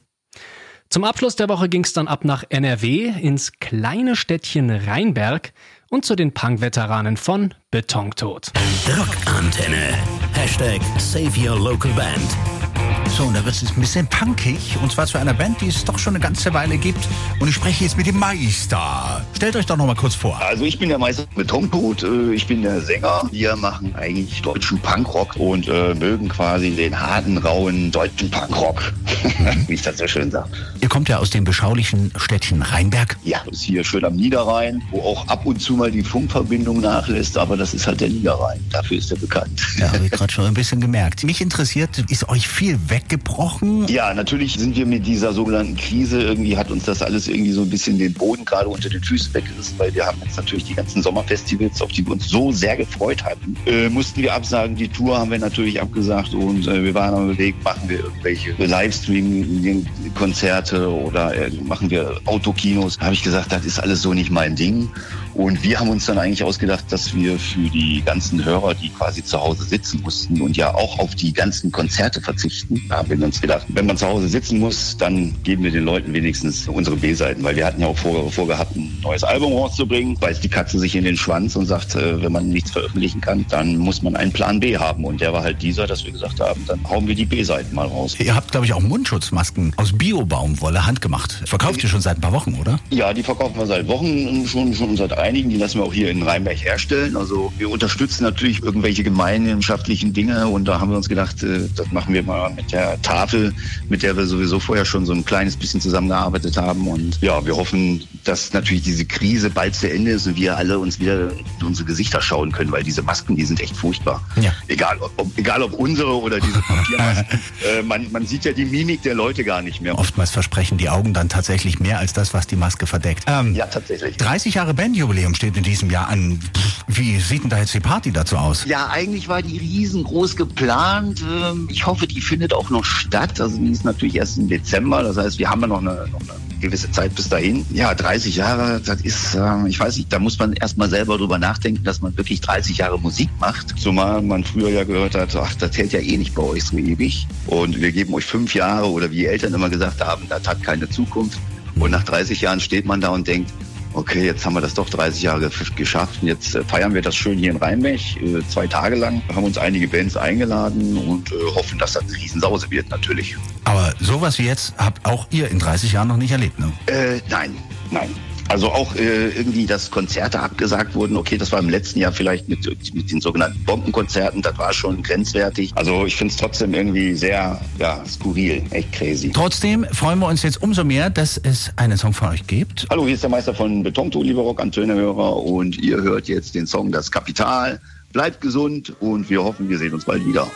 Zum 0.95 1.03
Abschluss 1.03 1.35
der 1.35 1.49
Woche 1.49 1.67
ging 1.67 1.83
es 1.83 1.91
dann 1.91 2.07
ab 2.07 2.23
nach 2.23 2.45
NRW 2.47 3.07
ins 3.19 3.51
kleine 3.59 4.15
Städtchen 4.15 4.69
Rheinberg 4.69 5.51
und 5.89 6.05
zu 6.05 6.15
den 6.15 6.33
Punk-Veteranen 6.33 7.17
von 7.17 7.53
Betontod. 7.69 8.53
Rockantenne. 8.97 9.97
Hashtag 10.31 10.79
Save 10.97 11.33
Your 11.37 11.59
Local 11.59 11.91
Band. 11.95 12.84
So, 13.09 13.23
und 13.23 13.33
da 13.33 13.45
wird 13.45 13.55
es 13.55 13.63
ein 13.63 13.79
bisschen 13.79 14.07
punkig. 14.07 14.77
Und 14.81 14.91
zwar 14.91 15.05
zu 15.05 15.17
einer 15.17 15.33
Band, 15.33 15.61
die 15.61 15.67
es 15.67 15.85
doch 15.85 15.97
schon 15.97 16.15
eine 16.15 16.23
ganze 16.23 16.53
Weile 16.53 16.77
gibt. 16.77 17.07
Und 17.39 17.47
ich 17.47 17.55
spreche 17.55 17.85
jetzt 17.85 17.95
mit 17.95 18.07
dem 18.07 18.19
Meister. 18.19 19.25
Stellt 19.33 19.55
euch 19.55 19.65
doch 19.65 19.77
noch 19.77 19.85
mal 19.85 19.95
kurz 19.95 20.15
vor. 20.15 20.37
Also 20.41 20.65
ich 20.65 20.77
bin 20.79 20.89
der 20.89 20.97
Meister 20.97 21.25
Betontod, 21.33 22.03
äh, 22.03 22.33
ich 22.33 22.45
bin 22.45 22.61
der 22.61 22.81
Sänger. 22.81 23.23
Wir 23.31 23.55
machen 23.55 23.95
eigentlich 23.95 24.41
deutschen 24.41 24.79
Punkrock 24.79 25.35
und 25.37 25.67
äh, 25.67 25.93
mögen 25.93 26.27
quasi 26.27 26.71
den 26.71 26.99
harten, 26.99 27.37
rauen 27.37 27.89
deutschen 27.91 28.29
Punkrock, 28.29 28.93
wie 29.67 29.73
ich 29.73 29.81
das 29.81 29.97
so 29.97 30.07
schön 30.07 30.29
sage. 30.29 30.49
Ihr 30.81 30.89
kommt 30.89 31.07
ja 31.07 31.17
aus 31.19 31.29
dem 31.29 31.45
beschaulichen 31.45 32.11
Städtchen 32.17 32.61
Rheinberg. 32.61 33.17
Ja, 33.23 33.39
das 33.45 33.57
ist 33.57 33.63
hier 33.63 33.83
schön 33.83 34.03
am 34.03 34.15
Niederrhein, 34.15 34.81
wo 34.91 35.01
auch 35.01 35.27
ab 35.27 35.45
und 35.45 35.61
zu 35.61 35.73
mal 35.73 35.89
die 35.89 36.03
Funkverbindung 36.03 36.81
nachlässt, 36.81 37.37
aber 37.37 37.55
das 37.55 37.73
ist 37.73 37.87
halt 37.87 38.01
der 38.01 38.09
Niederrhein. 38.09 38.59
Dafür 38.71 38.97
ist 38.97 39.11
er 39.11 39.17
bekannt. 39.17 39.65
Ja, 39.77 39.91
habe 39.91 40.05
ich 40.05 40.11
gerade 40.11 40.33
schon 40.33 40.45
ein 40.45 40.53
bisschen 40.53 40.81
gemerkt. 40.81 41.23
Mich 41.23 41.41
interessiert, 41.41 41.97
ist 42.09 42.27
euch 42.29 42.47
viel 42.47 42.77
weggebrochen? 43.05 43.87
Ja, 43.87 44.13
natürlich 44.13 44.55
sind 44.55 44.75
wir 44.75 44.85
mit 44.85 45.07
dieser 45.07 45.31
sogenannten 45.33 45.77
Krise, 45.77 46.21
irgendwie 46.21 46.57
hat 46.57 46.69
uns 46.71 46.83
das 46.85 47.01
alles 47.01 47.27
irgendwie 47.27 47.51
so 47.51 47.61
ein 47.61 47.69
bisschen 47.69 47.97
den 47.97 48.13
Boden 48.13 48.45
gerade 48.45 48.69
unter 48.69 48.87
den 48.89 49.03
Füßen 49.03 49.33
weggerissen, 49.33 49.77
weil 49.77 49.93
wir 49.93 50.05
haben 50.05 50.17
jetzt 50.23 50.37
natürlich 50.37 50.63
die 50.65 50.75
ganzen 50.75 51.01
Sommerfestivals, 51.01 51.81
auf 51.81 51.91
die 51.91 52.05
wir 52.05 52.13
uns 52.13 52.29
so 52.29 52.51
sehr 52.51 52.77
gefreut 52.77 53.23
hatten, 53.23 53.57
äh, 53.65 53.89
mussten 53.89 54.21
wir 54.21 54.33
absagen. 54.33 54.75
Die 54.75 54.87
Tour 54.87 55.17
haben 55.17 55.31
wir 55.31 55.39
natürlich 55.39 55.81
abgesagt 55.81 56.33
und 56.33 56.67
äh, 56.67 56.83
wir 56.83 56.93
waren 56.93 57.13
am 57.13 57.29
überlegt, 57.29 57.63
machen 57.63 57.87
wir 57.87 57.99
irgendwelche 57.99 58.53
Livestream-Konzerte 58.57 60.89
oder 60.89 61.33
äh, 61.35 61.51
machen 61.65 61.89
wir 61.89 62.19
Autokinos. 62.25 62.97
Da 62.97 63.05
habe 63.05 63.15
ich 63.15 63.23
gesagt, 63.23 63.49
das 63.51 63.65
ist 63.65 63.79
alles 63.79 64.01
so 64.01 64.13
nicht 64.13 64.31
mein 64.31 64.55
Ding. 64.55 64.89
Und 65.35 65.61
wir 65.63 65.79
haben 65.79 65.89
uns 65.89 66.05
dann 66.05 66.17
eigentlich 66.17 66.43
ausgedacht, 66.43 66.85
dass 66.89 67.13
wir 67.13 67.37
für 67.37 67.69
die 67.69 68.01
ganzen 68.05 68.43
Hörer, 68.43 68.73
die 68.73 68.89
quasi 68.89 69.21
zu 69.23 69.39
Hause 69.39 69.65
sitzen 69.65 70.01
mussten 70.01 70.41
und 70.41 70.55
ja 70.55 70.73
auch 70.73 70.97
auf 70.97 71.13
die 71.13 71.33
ganzen 71.33 71.71
Konzerte 71.71 72.21
verzichten, 72.21 72.81
da 72.87 72.97
haben 72.97 73.09
wir 73.09 73.21
uns 73.25 73.41
gedacht, 73.41 73.65
wenn 73.67 73.85
man 73.85 73.97
zu 73.97 74.07
Hause 74.07 74.29
sitzen 74.29 74.59
muss, 74.59 74.95
dann 74.97 75.35
geben 75.43 75.63
wir 75.63 75.71
den 75.71 75.83
Leuten 75.83 76.13
wenigstens 76.13 76.69
unsere 76.69 76.95
B-Seiten, 76.95 77.43
weil 77.43 77.57
wir 77.57 77.65
hatten 77.65 77.81
ja 77.81 77.87
auch 77.87 77.97
vor, 77.97 78.31
vorgehabt, 78.31 78.77
ein 78.77 78.97
neues 79.01 79.25
Album 79.25 79.51
rauszubringen, 79.53 80.17
beißt 80.17 80.41
die 80.41 80.49
Katze 80.49 80.79
sich 80.79 80.95
in 80.95 81.03
den 81.03 81.17
Schwanz 81.17 81.55
und 81.57 81.65
sagt, 81.65 81.95
äh, 81.95 82.21
wenn 82.21 82.31
man 82.31 82.47
nichts 82.47 82.71
veröffentlichen 82.71 83.19
kann, 83.19 83.45
dann 83.49 83.77
muss 83.77 84.01
man 84.01 84.15
einen 84.15 84.31
Plan 84.31 84.61
B 84.61 84.77
haben. 84.77 85.03
Und 85.03 85.19
der 85.19 85.33
war 85.33 85.43
halt 85.43 85.61
dieser, 85.61 85.85
dass 85.85 86.05
wir 86.05 86.13
gesagt 86.13 86.39
haben, 86.39 86.63
dann 86.65 86.79
hauen 86.89 87.07
wir 87.07 87.15
die 87.15 87.25
B-Seiten 87.25 87.75
mal 87.75 87.87
raus. 87.87 88.15
Ihr 88.19 88.35
habt, 88.35 88.51
glaube 88.51 88.67
ich, 88.67 88.73
auch 88.73 88.81
Mundschutzmasken 88.81 89.73
aus 89.75 89.91
Biobaumwolle 89.97 90.85
handgemacht. 90.85 91.41
Verkauft 91.45 91.83
ihr 91.83 91.89
schon 91.89 92.01
seit 92.01 92.17
ein 92.17 92.21
paar 92.21 92.33
Wochen, 92.33 92.55
oder? 92.55 92.79
Ja, 92.89 93.13
die 93.13 93.23
verkaufen 93.23 93.57
wir 93.57 93.65
seit 93.65 93.87
Wochen, 93.87 94.47
schon, 94.47 94.73
schon 94.73 94.95
seit 94.95 95.11
einigen. 95.25 95.49
Die 95.49 95.57
lassen 95.57 95.79
wir 95.79 95.83
auch 95.85 95.93
hier 95.93 96.09
in 96.11 96.21
Rheinberg 96.23 96.57
herstellen. 96.63 97.17
Also 97.17 97.51
wir 97.57 97.69
unterstützen 97.69 98.23
natürlich 98.23 98.61
irgendwelche 98.63 99.03
gemeinschaftlichen 99.03 100.13
Dinge 100.13 100.47
und 100.47 100.65
da 100.65 100.79
haben 100.79 100.91
wir 100.91 100.97
uns 100.97 101.09
gedacht, 101.09 101.41
äh, 101.43 101.67
das 101.75 101.91
machen 101.91 102.13
wir 102.13 102.23
mal 102.23 102.51
mit 102.51 102.71
der 102.71 103.01
Tafel, 103.01 103.53
mit 103.89 104.03
der 104.03 104.15
wir 104.15 104.25
sowieso 104.25 104.59
vorher 104.59 104.85
schon 104.85 105.05
so 105.05 105.13
ein 105.13 105.25
kleines 105.25 105.57
bisschen 105.57 105.81
zusammengearbeitet 105.81 106.57
haben. 106.57 106.87
Und 106.87 107.19
ja, 107.21 107.43
wir 107.45 107.55
hoffen, 107.55 108.03
dass 108.23 108.53
natürlich 108.53 108.83
diese 108.83 109.05
Krise 109.05 109.49
bald 109.49 109.75
zu 109.75 109.91
Ende 109.91 110.11
ist 110.11 110.27
und 110.27 110.35
wir 110.35 110.55
alle 110.57 110.77
uns 110.79 110.99
wieder 110.99 111.31
in 111.31 111.65
unsere 111.65 111.87
Gesichter 111.87 112.21
schauen 112.21 112.51
können, 112.51 112.71
weil 112.71 112.83
diese 112.83 113.01
Masken, 113.01 113.35
die 113.35 113.45
sind 113.45 113.59
echt 113.61 113.75
furchtbar. 113.75 114.21
Ja. 114.39 114.51
Egal, 114.67 114.97
ob, 114.99 115.27
egal 115.37 115.63
ob 115.63 115.73
unsere 115.73 116.21
oder 116.21 116.39
diese 116.39 116.59
Papiermasken. 116.67 117.39
äh, 117.79 117.81
man, 117.81 118.11
man 118.11 118.25
sieht 118.27 118.45
ja 118.45 118.51
die 118.51 118.65
Mimik 118.65 119.01
der 119.01 119.15
Leute 119.15 119.43
gar 119.43 119.61
nicht 119.61 119.81
mehr. 119.81 119.97
Oftmals 119.97 120.31
versprechen 120.31 120.77
die 120.77 120.89
Augen 120.89 121.13
dann 121.13 121.29
tatsächlich 121.29 121.79
mehr 121.79 121.99
als 121.99 122.13
das, 122.13 122.33
was 122.33 122.45
die 122.47 122.55
Maske 122.55 122.85
verdeckt. 122.85 123.23
Ähm, 123.27 123.55
Ja, 123.55 123.65
tatsächlich. 123.65 124.17
30 124.17 124.53
Jahre 124.55 124.73
Bandjubiläum 124.73 125.14
steht 125.35 125.57
in 125.57 125.63
diesem 125.63 125.89
Jahr 125.89 126.07
an. 126.09 126.39
Wie 126.87 127.19
sieht 127.19 127.43
denn 127.43 127.49
da 127.49 127.59
jetzt 127.59 127.73
die 127.73 127.79
Party 127.79 128.11
dazu 128.11 128.37
aus? 128.37 128.65
Ja, 128.65 128.89
eigentlich 128.89 129.27
war 129.27 129.41
die 129.41 129.57
riesengroß 129.57 130.35
geplant. 130.35 131.23
Ähm, 131.27 131.67
Ich 131.71 131.85
hoffe, 131.85 132.05
die 132.07 132.21
findet 132.21 132.53
auch 132.53 132.69
noch 132.69 132.85
statt. 132.85 133.39
Also 133.41 133.57
die 133.57 133.71
ist 133.71 133.85
natürlich 133.85 134.15
erst 134.15 134.37
im 134.37 134.47
Dezember. 134.47 135.01
Das 135.03 135.17
heißt, 135.17 135.39
wir 135.39 135.49
haben 135.49 135.61
ja 135.61 135.67
noch 135.67 135.79
eine, 135.79 136.07
noch 136.11 136.21
eine 136.21 136.59
gewisse 136.59 136.91
Zeit 136.91 137.15
bis 137.15 137.29
dahin. 137.29 137.65
Ja, 137.73 137.93
30 137.95 138.35
Jahre, 138.35 138.79
das 138.81 139.01
ist, 139.01 139.35
ähm, 139.35 139.65
ich 139.65 139.79
weiß 139.79 139.97
nicht, 139.97 140.11
da 140.13 140.19
muss 140.19 140.37
man 140.37 140.53
erstmal 140.53 140.89
selber 140.89 141.17
drüber 141.17 141.37
nachdenken, 141.39 141.83
dass 141.83 142.01
man 142.01 142.15
wirklich 142.17 142.41
30 142.41 142.77
Jahre 142.77 142.99
Musik 142.99 143.29
macht. 143.39 143.77
Zumal 143.79 144.21
man 144.21 144.43
früher 144.43 144.69
ja 144.69 144.83
gehört 144.83 145.15
hat, 145.15 145.35
ach, 145.35 145.53
das 145.55 145.77
hält 145.77 145.93
ja 145.93 145.99
eh 145.99 146.17
nicht 146.17 146.35
bei 146.35 146.43
euch 146.43 146.63
so 146.65 146.77
ewig. 146.77 147.27
Und 147.47 147.81
wir 147.81 147.91
geben 147.91 148.13
euch 148.13 148.25
fünf 148.25 148.53
Jahre 148.53 148.89
oder 148.89 149.09
wie 149.11 149.17
die 149.17 149.25
Eltern 149.25 149.53
immer 149.53 149.69
gesagt 149.69 150.01
haben, 150.03 150.23
das 150.29 150.47
hat 150.47 150.61
keine 150.63 150.89
Zukunft. 150.89 151.39
Und 151.77 151.91
nach 151.91 152.03
30 152.03 152.41
Jahren 152.41 152.59
steht 152.59 152.85
man 152.85 153.01
da 153.01 153.09
und 153.09 153.27
denkt, 153.27 153.51
Okay, 153.95 154.25
jetzt 154.25 154.45
haben 154.45 154.53
wir 154.53 154.61
das 154.61 154.73
doch 154.73 154.89
30 154.89 155.23
Jahre 155.23 155.39
ge- 155.39 155.49
geschafft. 155.75 156.21
Und 156.21 156.27
jetzt 156.27 156.53
äh, 156.53 156.63
feiern 156.65 156.93
wir 156.93 157.01
das 157.01 157.15
schön 157.15 157.37
hier 157.37 157.51
in 157.51 157.57
Rheinberg, 157.57 157.99
äh, 158.21 158.41
zwei 158.49 158.67
Tage 158.67 158.95
lang. 158.97 159.21
Wir 159.27 159.35
haben 159.37 159.45
uns 159.45 159.57
einige 159.57 159.87
Bands 159.87 160.17
eingeladen 160.17 160.97
und 160.97 161.31
äh, 161.31 161.35
hoffen, 161.55 161.79
dass 161.79 161.93
das 161.93 162.03
eine 162.03 162.13
Riesensause 162.17 162.69
wird, 162.69 162.89
natürlich. 162.89 163.37
Aber 163.63 163.93
sowas 164.01 164.37
wie 164.37 164.45
jetzt 164.45 164.73
habt 164.77 165.05
auch 165.05 165.27
ihr 165.31 165.49
in 165.49 165.59
30 165.59 165.93
Jahren 165.93 166.09
noch 166.09 166.17
nicht 166.17 166.31
erlebt, 166.31 166.59
ne? 166.59 166.71
Äh, 166.87 167.21
nein, 167.29 167.55
nein. 167.89 168.09
Also 168.47 168.71
auch 168.71 168.95
äh, 168.95 169.29
irgendwie, 169.29 169.65
dass 169.65 169.89
Konzerte 169.89 170.39
abgesagt 170.39 170.95
wurden. 170.95 171.17
Okay, 171.17 171.37
das 171.37 171.51
war 171.51 171.59
im 171.59 171.69
letzten 171.69 171.99
Jahr 171.99 172.11
vielleicht 172.11 172.47
mit, 172.47 172.65
mit 172.93 173.11
den 173.11 173.19
sogenannten 173.19 173.63
Bombenkonzerten. 173.65 174.41
Das 174.41 174.57
war 174.57 174.71
schon 174.71 175.01
grenzwertig. 175.01 175.71
Also 175.75 176.05
ich 176.05 176.15
finde 176.15 176.31
es 176.31 176.39
trotzdem 176.39 176.73
irgendwie 176.73 177.15
sehr 177.15 177.59
ja, 177.79 178.03
skurril, 178.05 178.63
echt 178.69 178.91
crazy. 178.93 179.31
Trotzdem 179.33 179.85
freuen 179.91 180.19
wir 180.19 180.27
uns 180.27 180.43
jetzt 180.43 180.61
umso 180.61 180.83
mehr, 180.83 181.09
dass 181.09 181.37
es 181.37 181.71
einen 181.75 181.97
Song 181.97 182.13
von 182.13 182.29
euch 182.29 182.45
gibt. 182.45 182.85
Hallo, 182.89 183.05
hier 183.05 183.15
ist 183.15 183.23
der 183.23 183.29
Meister 183.29 183.53
von 183.53 183.83
Betonto, 183.83 184.21
liebe 184.21 184.41
Rock-Antenne-Hörer. 184.41 185.37
Und 185.37 185.77
ihr 185.79 186.01
hört 186.01 186.27
jetzt 186.27 186.55
den 186.55 186.67
Song 186.67 186.91
Das 186.91 187.11
Kapital. 187.11 187.81
Bleibt 188.13 188.41
gesund 188.41 188.93
und 189.01 189.29
wir 189.29 189.43
hoffen, 189.43 189.67
wir 189.67 189.77
sehen 189.77 189.93
uns 189.93 190.05
bald 190.05 190.25
wieder. 190.25 190.47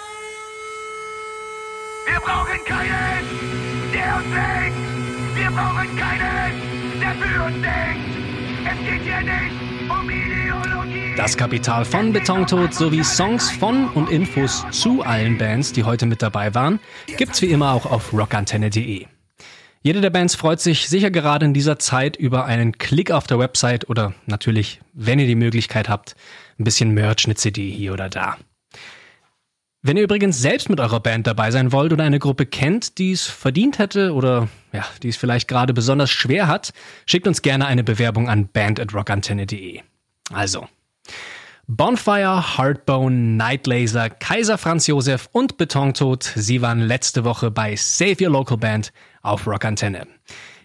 Wir 2.06 2.19
brauchen 2.21 2.65
keinen, 2.65 3.25
der 3.93 4.15
uns 4.15 4.34
lenkt. 4.34 4.78
Wir 5.36 5.52
brauchen 5.52 5.97
keinen, 5.97 6.38
der 7.09 7.27
für 7.27 7.51
denkt. 7.51 8.17
Es 8.65 8.85
geht 8.85 9.01
hier 9.01 9.21
nicht 9.21 9.89
um 9.89 10.09
Ideologie. 10.09 11.15
Das 11.17 11.37
Kapital 11.37 11.85
von 11.85 12.13
Betontod 12.13 12.73
sowie 12.73 13.03
Songs 13.03 13.51
von 13.51 13.89
und 13.89 14.09
Infos 14.09 14.65
zu 14.71 15.01
allen 15.03 15.37
Bands, 15.37 15.73
die 15.73 15.83
heute 15.83 16.05
mit 16.05 16.21
dabei 16.21 16.53
waren, 16.53 16.79
gibt's 17.17 17.41
wie 17.41 17.47
immer 17.47 17.73
auch 17.73 17.85
auf 17.85 18.13
rockantenne.de. 18.13 19.05
Jede 19.81 20.01
der 20.01 20.09
Bands 20.09 20.35
freut 20.35 20.59
sich 20.59 20.89
sicher 20.89 21.09
gerade 21.09 21.45
in 21.45 21.53
dieser 21.53 21.79
Zeit 21.79 22.17
über 22.17 22.45
einen 22.45 22.77
Klick 22.77 23.11
auf 23.11 23.27
der 23.27 23.39
Website 23.39 23.89
oder 23.89 24.13
natürlich, 24.25 24.81
wenn 24.93 25.19
ihr 25.19 25.27
die 25.27 25.35
Möglichkeit 25.35 25.87
habt, 25.87 26.15
ein 26.59 26.65
bisschen 26.65 26.91
Merch, 26.91 27.25
eine 27.25 27.35
CD 27.35 27.69
hier 27.71 27.93
oder 27.93 28.09
da. 28.09 28.37
Wenn 29.81 29.95
ihr 29.95 30.03
übrigens 30.03 30.41
selbst 30.41 30.69
mit 30.69 30.81
eurer 30.81 30.99
Band 30.99 31.25
dabei 31.25 31.51
sein 31.51 31.71
wollt 31.71 31.93
oder 31.93 32.03
eine 32.03 32.19
Gruppe 32.19 32.45
kennt, 32.45 32.97
die 32.97 33.13
es 33.13 33.27
verdient 33.27 33.79
hätte 33.79 34.13
oder 34.13 34.49
ja, 34.73 34.83
die 35.01 35.07
es 35.07 35.15
vielleicht 35.15 35.47
gerade 35.47 35.73
besonders 35.73 36.09
schwer 36.09 36.47
hat, 36.47 36.73
schickt 37.05 37.27
uns 37.27 37.41
gerne 37.41 37.65
eine 37.65 37.85
Bewerbung 37.85 38.27
an 38.27 38.49
band@rockantenne.de. 38.49 39.79
Also, 40.33 40.67
Bonfire, 41.67 42.57
Heartbone, 42.57 43.15
Nightlaser, 43.37 44.09
Kaiser 44.09 44.57
Franz 44.57 44.87
Josef 44.87 45.29
und 45.31 45.55
Betontod, 45.55 46.23
sie 46.23 46.61
waren 46.61 46.81
letzte 46.81 47.23
Woche 47.23 47.49
bei 47.49 47.75
Save 47.77 48.17
Your 48.21 48.31
Local 48.31 48.57
Band 48.57 48.91
auf 49.21 49.47
Rockantenne. 49.47 50.07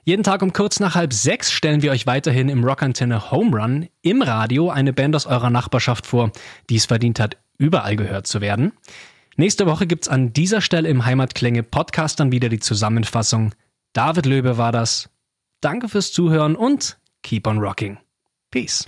Jeden 0.02 0.24
Tag 0.24 0.42
um 0.42 0.52
kurz 0.52 0.80
nach 0.80 0.96
halb 0.96 1.12
sechs 1.12 1.52
stellen 1.52 1.82
wir 1.82 1.92
euch 1.92 2.06
weiterhin 2.06 2.48
im 2.48 2.64
Rockantenne 2.64 3.30
Home 3.30 3.56
Run 3.56 3.88
im 4.02 4.22
Radio 4.22 4.70
eine 4.70 4.92
Band 4.92 5.14
aus 5.14 5.26
eurer 5.26 5.50
Nachbarschaft 5.50 6.04
vor, 6.04 6.32
die 6.68 6.76
es 6.76 6.86
verdient 6.86 7.20
hat, 7.20 7.36
überall 7.58 7.96
gehört 7.96 8.26
zu 8.26 8.40
werden. 8.40 8.72
Nächste 9.36 9.66
Woche 9.66 9.86
gibt's 9.86 10.08
an 10.08 10.32
dieser 10.32 10.60
Stelle 10.60 10.88
im 10.88 11.04
Heimatklänge 11.04 11.62
Podcast 11.62 12.20
dann 12.20 12.30
wieder 12.32 12.48
die 12.48 12.60
Zusammenfassung. 12.60 13.54
David 13.92 14.26
Löbe 14.26 14.58
war 14.58 14.72
das. 14.72 15.10
Danke 15.60 15.88
fürs 15.88 16.12
Zuhören 16.12 16.56
und 16.56 16.98
keep 17.22 17.46
on 17.46 17.58
rocking. 17.58 17.98
Peace. 18.50 18.84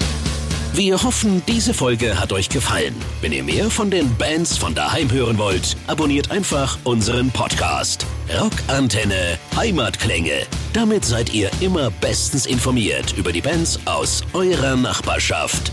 Wir 0.76 1.02
hoffen, 1.02 1.42
diese 1.48 1.72
Folge 1.72 2.20
hat 2.20 2.33
euch 2.35 2.50
gefallen. 2.50 2.94
Wenn 3.22 3.33
ihr 3.33 3.42
mehr 3.42 3.70
von 3.70 3.90
den 3.90 4.14
Bands 4.16 4.59
von 4.59 4.74
daheim 4.74 5.11
hören 5.11 5.38
wollt, 5.38 5.74
abonniert 5.87 6.31
einfach 6.31 6.79
unseren 6.85 7.31
Podcast. 7.31 8.07
Rockantenne 8.38 9.38
Heimatklänge. 9.57 10.46
Damit 10.74 11.07
seid 11.07 11.33
ihr 11.33 11.50
immer 11.61 11.90
bestens 11.90 12.44
informiert 12.44 13.16
über 13.16 13.33
die 13.33 13.40
Bands 13.40 13.81
aus 13.87 14.22
eurer 14.35 14.76
Nachbarschaft. 14.76 15.72